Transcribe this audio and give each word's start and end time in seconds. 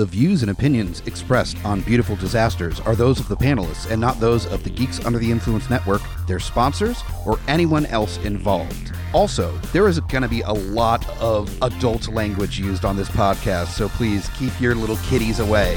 The 0.00 0.06
views 0.06 0.40
and 0.40 0.50
opinions 0.50 1.02
expressed 1.04 1.62
on 1.62 1.82
Beautiful 1.82 2.16
Disasters 2.16 2.80
are 2.80 2.96
those 2.96 3.20
of 3.20 3.28
the 3.28 3.36
panelists 3.36 3.90
and 3.90 4.00
not 4.00 4.18
those 4.18 4.46
of 4.46 4.64
the 4.64 4.70
Geeks 4.70 5.04
Under 5.04 5.18
the 5.18 5.30
Influence 5.30 5.68
Network, 5.68 6.00
their 6.26 6.38
sponsors, 6.38 7.02
or 7.26 7.38
anyone 7.48 7.84
else 7.84 8.16
involved. 8.24 8.92
Also, 9.12 9.54
there 9.74 9.88
is 9.88 10.00
going 10.00 10.22
to 10.22 10.28
be 10.28 10.40
a 10.40 10.52
lot 10.54 11.06
of 11.20 11.54
adult 11.62 12.08
language 12.08 12.58
used 12.58 12.86
on 12.86 12.96
this 12.96 13.10
podcast, 13.10 13.74
so 13.76 13.90
please 13.90 14.26
keep 14.38 14.58
your 14.58 14.74
little 14.74 14.96
kitties 15.04 15.38
away. 15.38 15.74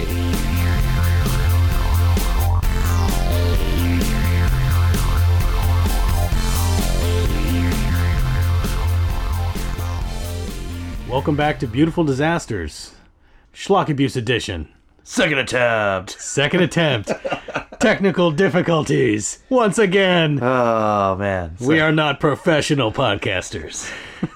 Welcome 11.10 11.36
back 11.36 11.60
to 11.60 11.68
Beautiful 11.68 12.06
Disasters, 12.06 12.94
Schlock 13.54 13.90
Abuse 13.90 14.16
Edition. 14.16 14.70
Second 15.04 15.38
attempt. 15.38 16.12
Second 16.12 16.62
attempt. 16.62 17.12
Technical 17.80 18.32
difficulties. 18.32 19.44
Once 19.50 19.78
again, 19.78 20.40
Oh 20.42 21.16
man. 21.18 21.58
So, 21.58 21.68
we 21.68 21.80
are 21.80 21.92
not 21.92 22.20
professional 22.20 22.92
podcasters. 22.92 23.92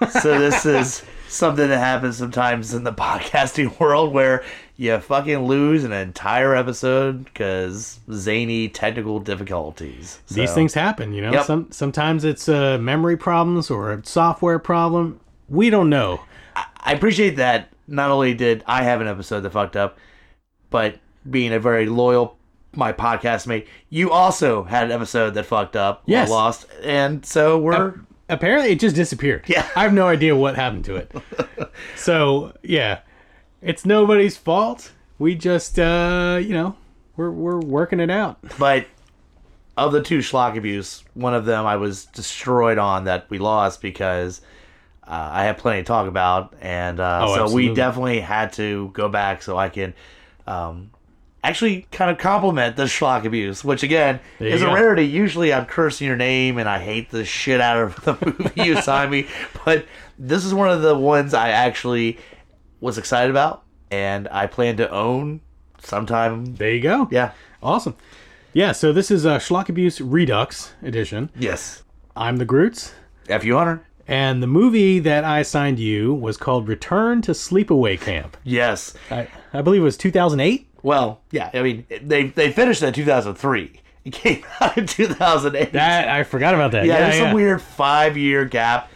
so 0.22 0.38
this 0.38 0.66
is 0.66 1.04
something 1.30 1.68
that 1.68 1.78
happens 1.78 2.18
sometimes 2.18 2.74
in 2.74 2.84
the 2.84 2.94
podcasting 2.94 3.80
world 3.80 4.14
where 4.14 4.44
you 4.76 5.00
fucking 5.00 5.40
lose 5.40 5.84
an 5.84 5.94
entire 5.94 6.56
episode 6.56 7.24
because 7.26 8.00
zany 8.12 8.70
technical 8.70 9.20
difficulties. 9.20 10.20
These 10.30 10.54
things 10.54 10.74
happen, 10.74 11.14
you 11.14 11.22
know. 11.22 11.32
Yep. 11.32 11.46
Some 11.46 11.72
sometimes 11.72 12.24
it's 12.26 12.48
uh, 12.48 12.78
memory 12.78 13.18
problems 13.18 13.72
or 13.72 13.94
a 13.94 14.06
software 14.06 14.60
problem. 14.60 15.20
We 15.50 15.70
don't 15.70 15.90
know. 15.90 16.22
I 16.56 16.92
appreciate 16.92 17.38
that. 17.38 17.70
Not 17.88 18.12
only 18.12 18.34
did 18.34 18.64
I 18.68 18.84
have 18.84 19.02
an 19.02 19.08
episode 19.08 19.42
that 19.42 19.52
fucked 19.52 19.76
up, 19.76 19.98
but 20.70 21.00
being 21.30 21.54
a 21.54 21.60
very 21.60 21.86
loyal 21.86 22.38
my 22.74 22.94
podcast 22.94 23.48
mate, 23.48 23.68
you 23.90 24.12
also 24.12 24.64
had 24.64 24.86
an 24.86 24.92
episode 24.92 25.34
that 25.34 25.46
fucked 25.46 25.76
up. 25.76 26.04
Yes. 26.06 26.30
lost, 26.30 26.68
and 26.84 27.26
so 27.26 27.58
we're 27.58 27.96
Apparently, 28.30 28.72
it 28.72 28.80
just 28.80 28.96
disappeared. 28.96 29.46
Yeah. 29.48 29.68
I 29.76 29.84
have 29.84 29.94
no 29.94 30.08
idea 30.08 30.36
what 30.36 30.56
happened 30.56 30.86
to 30.86 30.96
it. 30.96 31.12
so 31.96 32.54
yeah, 32.62 33.00
it's 33.62 33.86
nobody's 33.86 34.36
fault. 34.38 34.92
We 35.18 35.36
just, 35.36 35.80
uh, 35.80 36.40
you 36.42 36.54
know, 36.54 36.76
we're 37.16 37.32
we're 37.32 37.60
working 37.60 38.00
it 38.00 38.10
out. 38.10 38.40
But 38.60 38.88
of 39.78 39.92
the 39.92 40.02
two 40.02 40.20
schlock 40.20 40.58
abuse, 40.58 41.04
one 41.14 41.34
of 41.34 41.46
them 41.46 41.66
I 41.66 41.78
was 41.78 42.06
destroyed 42.06 42.78
on 42.78 43.06
that 43.06 43.30
we 43.30 43.38
lost 43.38 43.82
because 43.82 44.42
uh, 45.08 45.30
I 45.34 45.44
had 45.46 45.58
plenty 45.58 45.82
to 45.82 45.86
talk 45.86 46.08
about, 46.08 46.54
and 46.62 47.00
uh, 47.00 47.22
Oh, 47.24 47.36
so 47.36 47.44
absolutely. 47.44 47.70
we 47.70 47.76
definitely 47.76 48.20
had 48.20 48.54
to 48.54 48.90
go 48.94 49.08
back 49.10 49.42
so 49.42 49.58
I 49.58 49.70
can 49.70 49.94
um, 50.46 50.92
actually 51.44 51.88
kind 51.92 52.12
of 52.12 52.18
compliment 52.18 52.76
the 52.76 52.84
schlock 52.84 53.24
abuse, 53.26 53.64
which 53.64 53.84
again 53.84 54.20
is 54.40 54.62
you 54.62 54.68
a 54.68 54.74
rarity. 54.74 55.06
Usually 55.06 55.54
I'm 55.54 55.66
cursing 55.66 56.08
your 56.08 56.18
name 56.18 56.58
and 56.58 56.68
I 56.68 56.80
hate 56.80 57.10
the 57.10 57.24
shit 57.26 57.62
out 57.62 57.78
of 57.82 57.96
the 58.04 58.18
movie 58.40 58.64
you 58.66 58.78
assigned 58.78 59.12
me, 59.12 59.28
but 59.66 59.86
this 60.20 60.44
is 60.44 60.54
one 60.54 60.70
of 60.70 60.82
the 60.82 60.98
ones 60.98 61.34
I 61.34 61.50
actually 61.50 62.18
was 62.82 62.98
excited 62.98 63.30
about, 63.32 63.64
and 63.90 64.28
I 64.30 64.48
plan 64.48 64.78
to 64.78 64.90
own 64.92 65.42
sometime. 65.82 66.56
There 66.56 66.72
you 66.72 66.82
go. 66.82 67.08
Yeah. 67.12 67.32
Awesome. 67.64 67.96
Yeah, 68.54 68.72
so 68.72 68.92
this 68.92 69.10
is 69.12 69.24
a 69.26 69.38
Schlock 69.38 69.70
Abuse 69.70 70.02
Redux 70.02 70.74
edition. 70.82 71.30
Yes. 71.38 71.84
I'm 72.16 72.38
the 72.38 72.46
Groots, 72.46 72.94
F 73.30 73.44
you 73.46 73.58
honor. 73.58 73.87
And 74.08 74.42
the 74.42 74.48
movie 74.48 75.00
that 75.00 75.24
I 75.24 75.40
assigned 75.40 75.80
you 75.80 76.14
was 76.14 76.38
called 76.38 76.68
Return 76.68 77.22
to 77.24 77.32
Sleepaway 77.32 78.00
Camp. 78.00 78.38
Yes. 78.44 78.94
I, 79.12 79.28
I 79.54 79.62
believe 79.62 79.82
it 79.82 79.86
was 79.86 79.98
2008. 79.98 80.68
Well, 80.84 81.22
yeah. 81.32 81.50
I 81.54 81.62
mean, 81.64 81.86
they 82.02 82.28
they 82.28 82.52
finished 82.52 82.82
that 82.82 82.88
in 82.90 82.94
2003. 82.94 83.82
It 84.06 84.14
came 84.14 84.44
out 84.62 84.78
in 84.78 84.86
2008. 84.88 85.74
That 85.74 86.08
I 86.08 86.24
forgot 86.24 86.54
about 86.56 86.72
that. 86.72 86.86
yeah, 86.86 86.94
Yeah, 86.94 87.00
there's 87.10 87.20
yeah. 87.20 87.32
a 87.32 87.36
weird 87.36 87.62
five 87.62 88.16
year 88.18 88.46
gap, 88.46 88.90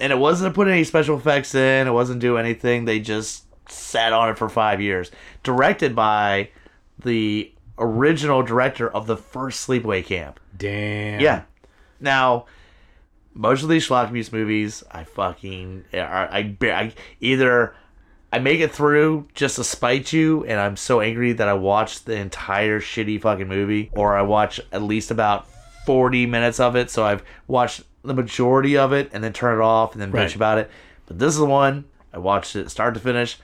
and 0.00 0.12
it 0.12 0.18
wasn't 0.18 0.52
to 0.52 0.54
put 0.56 0.66
any 0.66 0.82
special 0.84 1.16
effects 1.16 1.54
in. 1.54 1.86
It 1.86 1.92
wasn't 1.92 2.20
do 2.20 2.36
anything. 2.36 2.84
They 2.84 2.98
just 2.98 3.44
sat 3.70 4.12
on 4.12 4.28
it 4.30 4.38
for 4.38 4.48
five 4.48 4.80
years. 4.80 5.10
Directed 5.44 5.94
by 5.94 6.50
the 6.98 7.52
original 7.78 8.42
director 8.42 8.88
of 8.88 9.06
the 9.06 9.16
first 9.16 9.68
Sleepaway 9.68 10.04
Camp. 10.04 10.40
Damn. 10.56 11.20
Yeah. 11.20 11.42
Now, 12.00 12.46
most 13.36 13.62
of 13.62 13.68
these 13.68 13.86
schlock 13.86 14.08
abuse 14.08 14.32
movies, 14.32 14.82
I 14.90 15.04
fucking, 15.04 15.84
I, 15.92 15.98
I, 15.98 16.56
I 16.62 16.92
either 17.20 17.74
I 18.32 18.38
make 18.38 18.60
it 18.60 18.72
through 18.72 19.28
just 19.34 19.56
to 19.56 19.64
spite 19.64 20.12
you, 20.12 20.44
and 20.44 20.58
I'm 20.58 20.76
so 20.76 21.00
angry 21.00 21.32
that 21.34 21.46
I 21.48 21.52
watched 21.54 22.06
the 22.06 22.16
entire 22.16 22.80
shitty 22.80 23.20
fucking 23.20 23.46
movie, 23.46 23.90
or 23.92 24.16
I 24.16 24.22
watch 24.22 24.58
at 24.72 24.82
least 24.82 25.10
about 25.10 25.46
40 25.84 26.26
minutes 26.26 26.58
of 26.58 26.74
it, 26.76 26.90
so 26.90 27.04
I've 27.04 27.22
watched 27.46 27.82
the 28.02 28.14
majority 28.14 28.76
of 28.78 28.92
it 28.92 29.10
and 29.12 29.22
then 29.22 29.32
turn 29.32 29.58
it 29.58 29.62
off 29.62 29.92
and 29.92 30.00
then 30.00 30.10
bitch 30.10 30.14
Right. 30.14 30.34
about 30.36 30.58
it. 30.58 30.70
But 31.06 31.18
this 31.18 31.32
is 31.34 31.38
the 31.38 31.44
one 31.46 31.84
I 32.12 32.18
watched 32.18 32.56
it 32.56 32.70
start 32.70 32.94
to 32.94 33.00
finish. 33.00 33.38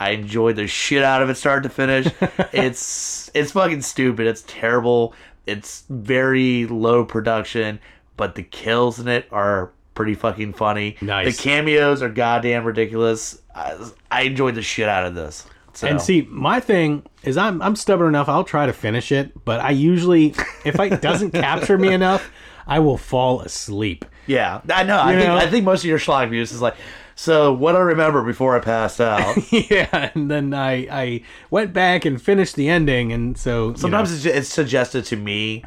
I 0.00 0.10
enjoyed 0.10 0.56
the 0.56 0.66
shit 0.66 1.02
out 1.02 1.22
of 1.22 1.30
it 1.30 1.34
start 1.36 1.62
to 1.64 1.68
finish. 1.68 2.06
it's 2.52 3.30
it's 3.34 3.52
fucking 3.52 3.82
stupid. 3.82 4.26
It's 4.26 4.44
terrible. 4.46 5.14
It's 5.46 5.84
very 5.88 6.66
low 6.66 7.04
production, 7.04 7.78
but 8.16 8.34
the 8.34 8.42
kills 8.42 8.98
in 8.98 9.08
it 9.08 9.26
are 9.30 9.72
pretty 9.94 10.14
fucking 10.14 10.54
funny. 10.54 10.96
Nice. 11.00 11.36
The 11.36 11.42
cameos 11.42 12.02
are 12.02 12.08
goddamn 12.08 12.64
ridiculous. 12.64 13.40
I, 13.54 13.76
I 14.10 14.22
enjoyed 14.22 14.54
the 14.54 14.62
shit 14.62 14.88
out 14.88 15.04
of 15.04 15.14
this. 15.14 15.46
So. 15.74 15.86
And 15.86 16.00
see, 16.00 16.22
my 16.30 16.60
thing 16.60 17.02
is 17.22 17.36
I'm 17.38 17.62
I'm 17.62 17.76
stubborn 17.76 18.08
enough. 18.08 18.28
I'll 18.28 18.44
try 18.44 18.66
to 18.66 18.72
finish 18.74 19.10
it, 19.10 19.32
but 19.44 19.60
I 19.60 19.70
usually, 19.70 20.34
if 20.64 20.78
it 20.78 21.00
doesn't 21.00 21.30
capture 21.32 21.78
me 21.78 21.92
enough, 21.92 22.30
I 22.66 22.78
will 22.80 22.98
fall 22.98 23.40
asleep. 23.40 24.04
yeah, 24.26 24.60
I 24.70 24.82
know. 24.82 24.98
I 24.98 25.12
You 25.14 25.18
think? 25.20 25.30
I 25.30 25.50
think 25.50 25.64
most 25.64 25.80
of 25.82 25.88
your 25.88 25.98
schlock 25.98 26.26
abuse 26.26 26.52
is 26.52 26.60
like. 26.60 26.76
So 27.14 27.52
what 27.52 27.76
I 27.76 27.80
remember 27.80 28.22
before 28.22 28.56
I 28.56 28.60
passed 28.60 29.00
out. 29.00 29.36
yeah, 29.52 30.10
and 30.14 30.30
then 30.30 30.52
I 30.54 30.86
I 30.90 31.22
went 31.50 31.72
back 31.72 32.04
and 32.04 32.20
finished 32.20 32.56
the 32.56 32.68
ending, 32.68 33.12
and 33.12 33.36
so 33.38 33.70
you 33.70 33.76
Sometimes 33.76 34.10
know, 34.10 34.30
it's, 34.30 34.38
it's 34.38 34.48
suggested 34.48 35.04
to 35.06 35.16
me 35.16 35.64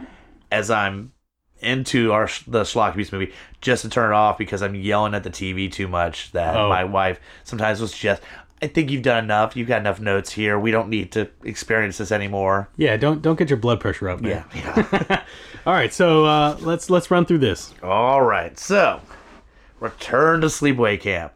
as 0.52 0.70
I'm 0.70 1.14
into 1.66 2.12
our 2.14 2.28
the 2.48 2.62
schlock 2.62 2.92
abuse 2.94 3.12
movie 3.12 3.34
just 3.62 3.82
to 3.84 3.90
turn 3.90 4.12
it 4.12 4.16
off 4.16 4.38
because 4.38 4.62
I'm 4.62 4.76
yelling 4.76 5.14
at 5.16 5.24
the 5.24 5.30
TV 5.30 5.72
too 5.72 5.88
much. 5.88 6.32
That 6.34 6.56
Oh. 6.56 6.70
my 6.70 6.84
wife 6.84 7.20
sometimes 7.44 7.80
will 7.82 7.88
suggest. 7.88 8.22
I 8.62 8.68
think 8.68 8.90
you've 8.90 9.04
done 9.04 9.24
enough. 9.26 9.56
You've 9.56 9.68
got 9.68 9.82
enough 9.82 10.00
notes 10.00 10.32
here. 10.32 10.58
We 10.58 10.72
don't 10.72 10.88
need 10.90 11.12
to 11.12 11.28
experience 11.44 11.98
this 11.98 12.12
anymore. 12.12 12.70
yeah, 12.78 12.96
don't 12.98 13.22
don't 13.22 13.38
get 13.38 13.50
your 13.50 13.58
blood 13.58 13.80
pressure 13.82 14.08
up, 14.10 14.22
man. 14.22 14.46
yeah. 14.56 15.24
All 15.66 15.74
right, 15.74 15.92
so 15.94 16.26
uh, 16.26 16.58
let's 16.62 16.90
let's 16.90 17.10
run 17.12 17.26
through 17.26 17.40
this. 17.40 17.74
All 17.84 18.22
right. 18.22 18.58
So, 18.58 19.02
Return 19.80 20.42
to 20.42 20.48
Sleepaway 20.48 21.00
Camp. 21.00 21.34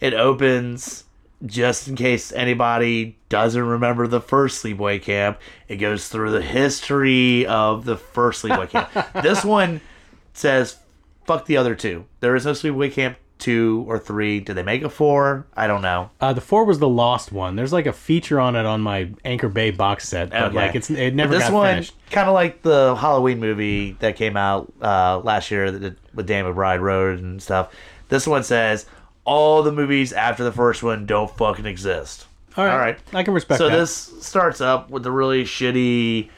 It 0.00 0.12
opens 0.12 1.04
just 1.46 1.88
in 1.88 1.96
case 1.96 2.30
anybody 2.32 3.16
doesn't 3.42 3.62
remember 3.62 4.06
the 4.06 4.20
first 4.20 4.62
Sleepaway 4.64 5.00
Camp. 5.02 5.38
It 5.68 5.76
goes 5.76 6.08
through 6.08 6.30
the 6.32 6.42
history 6.42 7.46
of 7.46 7.84
the 7.84 7.96
first 7.96 8.42
Sleepaway 8.42 8.68
Camp. 8.70 8.90
This 9.22 9.44
one 9.44 9.80
says 10.32 10.76
fuck 11.26 11.46
the 11.46 11.56
other 11.56 11.74
two. 11.74 12.04
There 12.20 12.36
is 12.36 12.44
no 12.44 12.52
Sleepaway 12.52 12.92
Camp 12.92 13.16
2 13.38 13.84
or 13.88 13.98
3. 13.98 14.40
Did 14.40 14.54
they 14.54 14.62
make 14.62 14.82
a 14.82 14.88
4? 14.90 15.46
I 15.56 15.66
don't 15.66 15.82
know. 15.82 16.10
Uh, 16.20 16.32
the 16.32 16.40
four 16.40 16.64
was 16.64 16.78
the 16.78 16.88
lost 16.88 17.32
one. 17.32 17.56
There's 17.56 17.72
like 17.72 17.86
a 17.86 17.92
feature 17.92 18.38
on 18.38 18.56
it 18.56 18.64
on 18.66 18.80
my 18.80 19.10
Anchor 19.24 19.48
Bay 19.48 19.70
box 19.70 20.08
set, 20.08 20.30
but 20.30 20.42
Okay. 20.44 20.54
like 20.56 20.74
it's 20.74 20.88
it 20.90 21.14
never 21.14 21.34
this 21.34 21.44
got 21.44 21.52
one 21.52 21.68
finished. 21.74 21.94
kind 22.10 22.28
of 22.28 22.34
like 22.34 22.62
the 22.62 22.94
Halloween 22.94 23.40
movie 23.40 23.92
that 24.00 24.16
came 24.16 24.36
out 24.36 24.72
uh, 24.80 25.18
last 25.18 25.50
year 25.50 25.70
that 25.70 25.96
with 26.14 26.26
Dan 26.26 26.44
McBride 26.44 26.80
Road 26.80 27.20
and 27.20 27.42
stuff. 27.42 27.74
This 28.08 28.26
one 28.26 28.44
says 28.44 28.86
all 29.24 29.62
the 29.62 29.72
movies 29.72 30.12
after 30.12 30.44
the 30.44 30.52
first 30.52 30.82
one 30.82 31.04
don't 31.06 31.30
fucking 31.36 31.66
exist. 31.66 32.26
All 32.56 32.64
right, 32.64 32.72
all 32.72 32.78
right. 32.78 32.98
I 33.12 33.22
can 33.22 33.34
respect 33.34 33.58
that. 33.58 33.64
So 33.64 33.68
that. 33.68 33.76
this 33.76 33.92
starts 34.20 34.60
up 34.60 34.90
with 34.90 35.02
the 35.02 35.10
really 35.10 35.44
shitty 35.44 36.30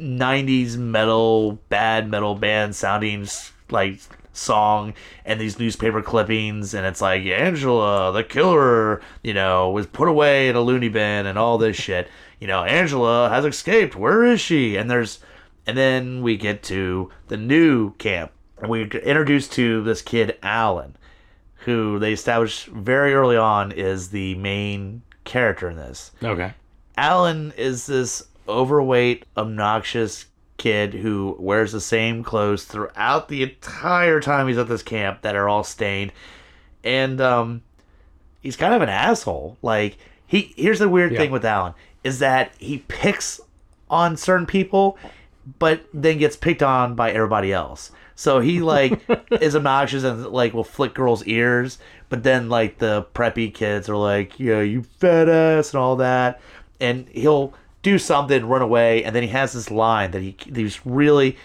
'90s 0.00 0.76
metal, 0.76 1.58
bad 1.68 2.08
metal 2.08 2.34
band 2.34 2.76
sounding 2.76 3.26
like 3.70 4.00
song 4.36 4.94
and 5.24 5.40
these 5.40 5.58
newspaper 5.58 6.02
clippings 6.02 6.74
and 6.74 6.86
it's 6.86 7.00
like 7.00 7.22
Angela 7.24 8.12
the 8.12 8.22
killer 8.22 9.00
you 9.22 9.32
know 9.32 9.70
was 9.70 9.86
put 9.86 10.08
away 10.08 10.48
in 10.48 10.56
a 10.56 10.60
loony 10.60 10.90
bin 10.90 11.24
and 11.26 11.38
all 11.38 11.56
this 11.56 11.76
shit 11.76 12.08
you 12.38 12.46
know 12.46 12.62
Angela 12.62 13.30
has 13.30 13.44
escaped 13.44 13.96
where 13.96 14.24
is 14.24 14.40
she 14.40 14.76
and 14.76 14.90
there's 14.90 15.20
and 15.66 15.76
then 15.76 16.22
we 16.22 16.36
get 16.36 16.62
to 16.64 17.10
the 17.28 17.36
new 17.36 17.94
camp 17.94 18.30
and 18.58 18.70
we 18.70 18.84
get 18.84 19.02
introduced 19.04 19.52
to 19.52 19.82
this 19.82 20.02
kid 20.02 20.36
Alan 20.42 20.96
who 21.60 21.98
they 21.98 22.12
established 22.12 22.66
very 22.66 23.14
early 23.14 23.36
on 23.36 23.72
is 23.72 24.10
the 24.10 24.34
main 24.36 25.02
character 25.26 25.68
in 25.68 25.76
this 25.76 26.12
okay. 26.22 26.54
Alan 26.96 27.52
is 27.58 27.86
this 27.86 28.26
overweight, 28.48 29.26
obnoxious 29.36 30.26
kid 30.56 30.94
who 30.94 31.36
wears 31.38 31.72
the 31.72 31.80
same 31.80 32.22
clothes 32.24 32.64
throughout 32.64 33.28
the 33.28 33.42
entire 33.42 34.20
time 34.20 34.48
he's 34.48 34.56
at 34.56 34.68
this 34.68 34.82
camp 34.82 35.20
that 35.20 35.36
are 35.36 35.48
all 35.48 35.62
stained. 35.64 36.12
And 36.82 37.20
um 37.20 37.62
he's 38.40 38.56
kind 38.56 38.72
of 38.72 38.80
an 38.80 38.88
asshole. 38.88 39.58
Like 39.60 39.98
he 40.26 40.54
here's 40.56 40.78
the 40.78 40.88
weird 40.88 41.12
Yeah. 41.12 41.18
thing 41.18 41.30
with 41.30 41.44
Alan 41.44 41.74
is 42.04 42.20
that 42.20 42.52
he 42.58 42.78
picks 42.88 43.40
on 43.90 44.16
certain 44.16 44.46
people, 44.46 44.96
but 45.58 45.82
then 45.92 46.18
gets 46.18 46.36
picked 46.36 46.62
on 46.62 46.94
by 46.94 47.10
everybody 47.10 47.52
else. 47.52 47.90
So 48.16 48.40
he 48.40 48.60
like 48.60 49.00
is 49.30 49.54
obnoxious 49.54 50.02
and 50.02 50.26
like 50.26 50.54
will 50.54 50.64
flick 50.64 50.94
girls' 50.94 51.22
ears, 51.24 51.78
but 52.08 52.22
then 52.22 52.48
like 52.48 52.78
the 52.78 53.06
preppy 53.14 53.52
kids 53.52 53.88
are 53.90 53.96
like, 53.96 54.40
"Yeah, 54.40 54.62
you 54.62 54.82
fat 54.82 55.28
ass" 55.28 55.74
and 55.74 55.80
all 55.80 55.96
that, 55.96 56.40
and 56.80 57.06
he'll 57.10 57.52
do 57.82 57.98
something, 57.98 58.46
run 58.46 58.62
away, 58.62 59.04
and 59.04 59.14
then 59.14 59.22
he 59.22 59.28
has 59.28 59.52
this 59.52 59.70
line 59.70 60.12
that 60.12 60.22
he 60.22 60.34
he's 60.52 60.84
really, 60.86 61.36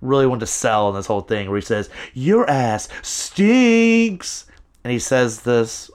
really 0.00 0.26
wanted 0.26 0.40
to 0.40 0.46
sell 0.46 0.88
in 0.88 0.94
this 0.94 1.06
whole 1.06 1.20
thing, 1.20 1.50
where 1.50 1.58
he 1.58 1.66
says, 1.66 1.90
"Your 2.14 2.48
ass 2.48 2.88
stinks," 3.02 4.46
and 4.84 4.92
he 4.92 5.00
says 5.00 5.42
this 5.42 5.90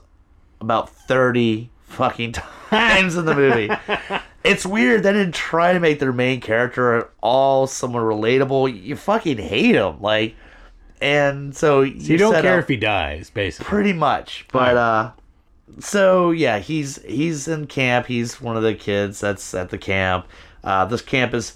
about 0.60 0.90
30 0.90 1.70
fucking 1.84 2.32
times 2.70 3.16
in 3.16 3.24
the 3.24 3.34
movie. 3.34 3.70
It's 4.46 4.66
weird. 4.66 5.02
They 5.02 5.12
didn't 5.12 5.34
try 5.34 5.72
to 5.72 5.80
make 5.80 5.98
their 5.98 6.12
main 6.12 6.40
character 6.40 6.94
at 6.98 7.10
all 7.20 7.66
someone 7.66 8.02
relatable. 8.02 8.82
You 8.82 8.96
fucking 8.96 9.38
hate 9.38 9.74
him. 9.74 10.00
Like, 10.00 10.34
and 11.00 11.54
so 11.56 11.82
you, 11.82 11.94
You 11.94 12.16
don't 12.18 12.40
care 12.42 12.58
if 12.58 12.68
he 12.68 12.76
dies, 12.76 13.30
basically. 13.30 13.68
pretty 13.68 13.92
much. 13.92 14.46
But, 14.52 14.76
uh, 14.76 15.12
so 15.78 16.30
yeah, 16.30 16.58
he's 16.58 17.02
he's 17.02 17.48
in 17.48 17.66
camp. 17.66 18.06
He's 18.06 18.40
one 18.40 18.56
of 18.56 18.62
the 18.62 18.74
kids 18.74 19.20
that's 19.20 19.54
at 19.54 19.70
the 19.70 19.78
camp. 19.78 20.26
Uh, 20.62 20.84
this 20.84 21.02
camp 21.02 21.34
is 21.34 21.54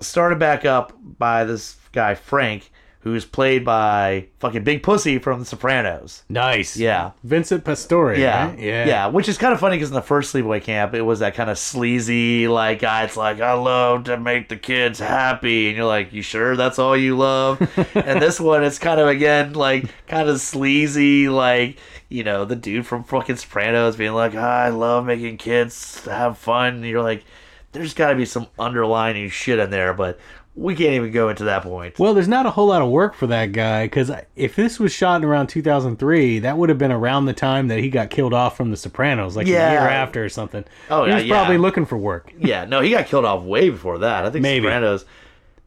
started 0.00 0.38
back 0.38 0.64
up 0.64 0.92
by 1.18 1.44
this 1.44 1.76
guy 1.92 2.14
Frank, 2.14 2.70
who's 3.02 3.24
played 3.24 3.64
by 3.64 4.26
fucking 4.38 4.62
Big 4.62 4.82
Pussy 4.82 5.18
from 5.18 5.40
The 5.40 5.44
Sopranos. 5.44 6.22
Nice. 6.28 6.76
Yeah. 6.76 7.10
Vincent 7.24 7.64
Pastore. 7.64 8.14
Yeah, 8.14 8.50
right? 8.50 8.58
Yeah. 8.58 8.86
yeah, 8.86 9.06
which 9.08 9.28
is 9.28 9.38
kind 9.38 9.52
of 9.52 9.58
funny 9.58 9.76
because 9.76 9.88
in 9.88 9.94
the 9.94 10.02
first 10.02 10.32
Sleepaway 10.32 10.62
Camp, 10.62 10.94
it 10.94 11.02
was 11.02 11.18
that 11.18 11.34
kind 11.34 11.50
of 11.50 11.58
sleazy 11.58 12.46
like 12.46 12.78
guy. 12.78 13.02
It's 13.02 13.16
like 13.16 13.40
I 13.40 13.54
love 13.54 14.04
to 14.04 14.16
make 14.16 14.48
the 14.48 14.56
kids 14.56 15.00
happy, 15.00 15.66
and 15.68 15.76
you're 15.76 15.86
like, 15.86 16.12
you 16.12 16.22
sure 16.22 16.56
that's 16.56 16.78
all 16.78 16.96
you 16.96 17.16
love? 17.16 17.60
and 17.94 18.22
this 18.22 18.38
one, 18.38 18.62
it's 18.62 18.78
kind 18.78 19.00
of 19.00 19.08
again 19.08 19.54
like 19.54 19.86
kind 20.06 20.28
of 20.28 20.40
sleazy, 20.40 21.28
like 21.28 21.78
you 22.08 22.22
know 22.22 22.44
the 22.44 22.56
dude 22.56 22.86
from 22.86 23.02
fucking 23.02 23.36
Sopranos 23.36 23.96
being 23.96 24.14
like, 24.14 24.34
ah, 24.36 24.62
I 24.62 24.68
love 24.68 25.04
making 25.06 25.38
kids 25.38 26.04
have 26.04 26.38
fun. 26.38 26.76
And 26.76 26.84
you're 26.84 27.02
like, 27.02 27.24
there's 27.72 27.94
got 27.94 28.10
to 28.10 28.16
be 28.16 28.26
some 28.26 28.46
underlining 28.58 29.28
shit 29.30 29.58
in 29.58 29.70
there, 29.70 29.92
but 29.92 30.20
we 30.54 30.74
can't 30.74 30.92
even 30.94 31.10
go 31.12 31.28
into 31.30 31.44
that 31.44 31.62
point. 31.62 31.98
Well, 31.98 32.12
there's 32.12 32.28
not 32.28 32.44
a 32.44 32.50
whole 32.50 32.66
lot 32.66 32.82
of 32.82 32.88
work 32.90 33.14
for 33.14 33.26
that 33.28 33.52
guy 33.52 33.86
because 33.86 34.10
if 34.36 34.54
this 34.54 34.78
was 34.78 34.92
shot 34.92 35.22
in 35.22 35.24
around 35.28 35.46
2003, 35.46 36.40
that 36.40 36.58
would 36.58 36.68
have 36.68 36.76
been 36.78 36.92
around 36.92 37.24
the 37.24 37.32
time 37.32 37.68
that 37.68 37.78
he 37.78 37.88
got 37.88 38.10
killed 38.10 38.34
off 38.34 38.56
from 38.56 38.70
The 38.70 38.76
Sopranos, 38.76 39.34
like 39.36 39.46
Yeah. 39.46 39.68
a 39.70 39.72
year 39.72 39.80
after 39.80 40.22
or 40.24 40.28
something. 40.28 40.64
Oh, 40.90 41.04
he 41.04 41.10
yeah, 41.10 41.14
was 41.16 41.24
yeah. 41.24 41.34
probably 41.34 41.58
looking 41.58 41.86
for 41.86 41.96
work. 41.96 42.32
Yeah, 42.38 42.66
no, 42.66 42.80
he 42.80 42.90
got 42.90 43.06
killed 43.06 43.24
off 43.24 43.44
way 43.44 43.70
before 43.70 43.98
that. 43.98 44.26
I 44.26 44.30
think 44.30 44.42
Maybe. 44.42 44.64
Sopranos. 44.66 45.04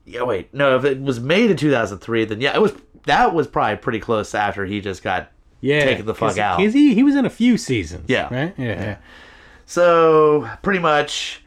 Yeah, 0.06 0.22
wait, 0.22 0.54
no, 0.54 0.76
if 0.78 0.86
it 0.86 1.02
was 1.02 1.20
made 1.20 1.50
in 1.50 1.58
2003, 1.58 2.26
then 2.26 2.40
yeah, 2.42 2.54
it 2.56 2.62
was. 2.62 2.74
That 3.08 3.34
was 3.34 3.48
probably 3.48 3.78
pretty 3.78 4.00
close 4.00 4.36
after 4.36 4.66
he 4.66 4.82
just 4.82 5.02
got 5.04 5.32
Yeah, 5.62 5.84
taken 5.84 6.06
the 6.06 6.14
fuck 6.14 6.30
'cause- 6.30 6.38
out. 6.40 6.58
'cause 6.60 6.74
he 6.74 6.94
he 6.94 7.02
was 7.02 7.16
in 7.16 7.26
a 7.26 7.30
few 7.32 7.58
seasons. 7.58 8.06
Yeah. 8.08 8.28
right. 8.32 8.54
Yeah, 8.56 8.66
yeah. 8.84 8.96
So 9.66 10.48
pretty 10.62 10.80
much, 10.80 11.44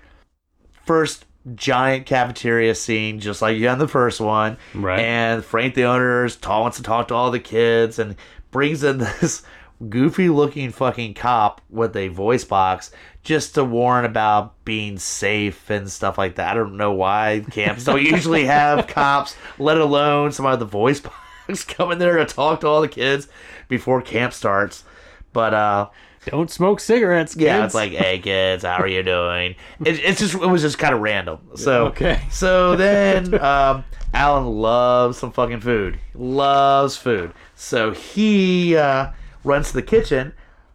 first 0.84 1.24
giant 1.54 2.06
cafeteria 2.06 2.74
scene, 2.74 3.20
just 3.20 3.42
like 3.42 3.56
you 3.56 3.66
had 3.66 3.74
in 3.74 3.78
the 3.78 3.88
first 3.88 4.20
one. 4.20 4.56
Right. 4.74 5.00
And 5.00 5.44
Frank 5.44 5.74
the 5.74 5.84
owner 5.84 6.24
is 6.24 6.36
ta- 6.36 6.60
wants 6.60 6.76
to 6.78 6.82
talk 6.82 7.08
to 7.08 7.14
all 7.14 7.30
the 7.30 7.40
kids 7.40 7.98
and 7.98 8.16
brings 8.50 8.82
in 8.82 8.98
this 9.20 9.42
goofy 9.88 10.28
looking 10.28 10.70
fucking 10.70 11.14
cop 11.14 11.60
with 11.70 11.96
a 11.96 12.08
voice 12.08 12.44
box 12.44 12.90
just 13.22 13.54
to 13.54 13.64
warn 13.64 14.04
about 14.04 14.64
being 14.64 14.98
safe 14.98 15.70
and 15.70 15.90
stuff 15.90 16.18
like 16.18 16.36
that. 16.36 16.52
I 16.52 16.54
don't 16.54 16.76
know 16.76 16.92
why 16.92 17.44
camps 17.50 17.84
don't 17.84 18.02
usually 18.02 18.46
have 18.46 18.86
cops, 18.86 19.36
let 19.58 19.78
alone 19.78 20.32
somebody 20.32 20.54
with 20.54 20.60
the 20.60 20.66
voice 20.66 21.00
box 21.48 21.64
come 21.64 21.92
in 21.92 21.98
there 21.98 22.16
to 22.16 22.24
talk 22.24 22.60
to 22.60 22.66
all 22.66 22.80
the 22.80 22.88
kids 22.88 23.28
before 23.68 24.02
camp 24.02 24.32
starts. 24.32 24.84
But 25.32 25.54
uh 25.54 25.88
Don't 26.30 26.50
smoke 26.50 26.80
cigarettes. 26.80 27.34
Kids. 27.34 27.44
yeah, 27.44 27.64
it's 27.64 27.74
like, 27.74 27.92
hey 27.92 28.18
kids, 28.18 28.64
how 28.64 28.76
are 28.78 28.86
you 28.88 29.02
doing? 29.02 29.54
It, 29.84 29.98
it's 30.00 30.20
just, 30.20 30.34
it 30.34 30.46
was 30.46 30.62
just 30.62 30.78
kind 30.78 30.94
of 30.94 31.00
random. 31.00 31.38
So, 31.54 31.86
Okay. 31.86 32.20
So 32.30 32.76
then, 32.76 33.34
um, 33.40 33.84
Alan 34.14 34.46
loves 34.46 35.18
some 35.18 35.32
fucking 35.32 35.60
food. 35.60 35.98
Loves 36.14 36.96
food. 36.96 37.32
So 37.54 37.92
he 37.92 38.76
uh, 38.76 39.10
runs 39.44 39.68
to 39.68 39.74
the 39.74 39.82
kitchen, 39.82 40.32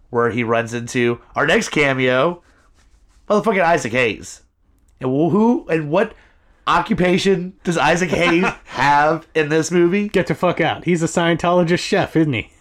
where 0.09 0.29
he 0.29 0.43
runs 0.43 0.73
into 0.73 1.19
our 1.35 1.47
next 1.47 1.69
cameo, 1.69 2.43
motherfucking 3.29 3.63
Isaac 3.63 3.91
Hayes. 3.93 4.41
And 4.99 5.09
who 5.09 5.67
and 5.69 5.89
what 5.89 6.13
occupation 6.67 7.53
does 7.63 7.77
Isaac 7.77 8.09
Hayes 8.11 8.45
have 8.65 9.27
in 9.33 9.49
this 9.49 9.71
movie? 9.71 10.07
get 10.09 10.27
the 10.27 10.35
fuck 10.35 10.61
out. 10.61 10.85
He's 10.85 11.01
a 11.03 11.07
Scientologist 11.07 11.79
chef, 11.79 12.15
isn't 12.15 12.31
he? 12.33 12.51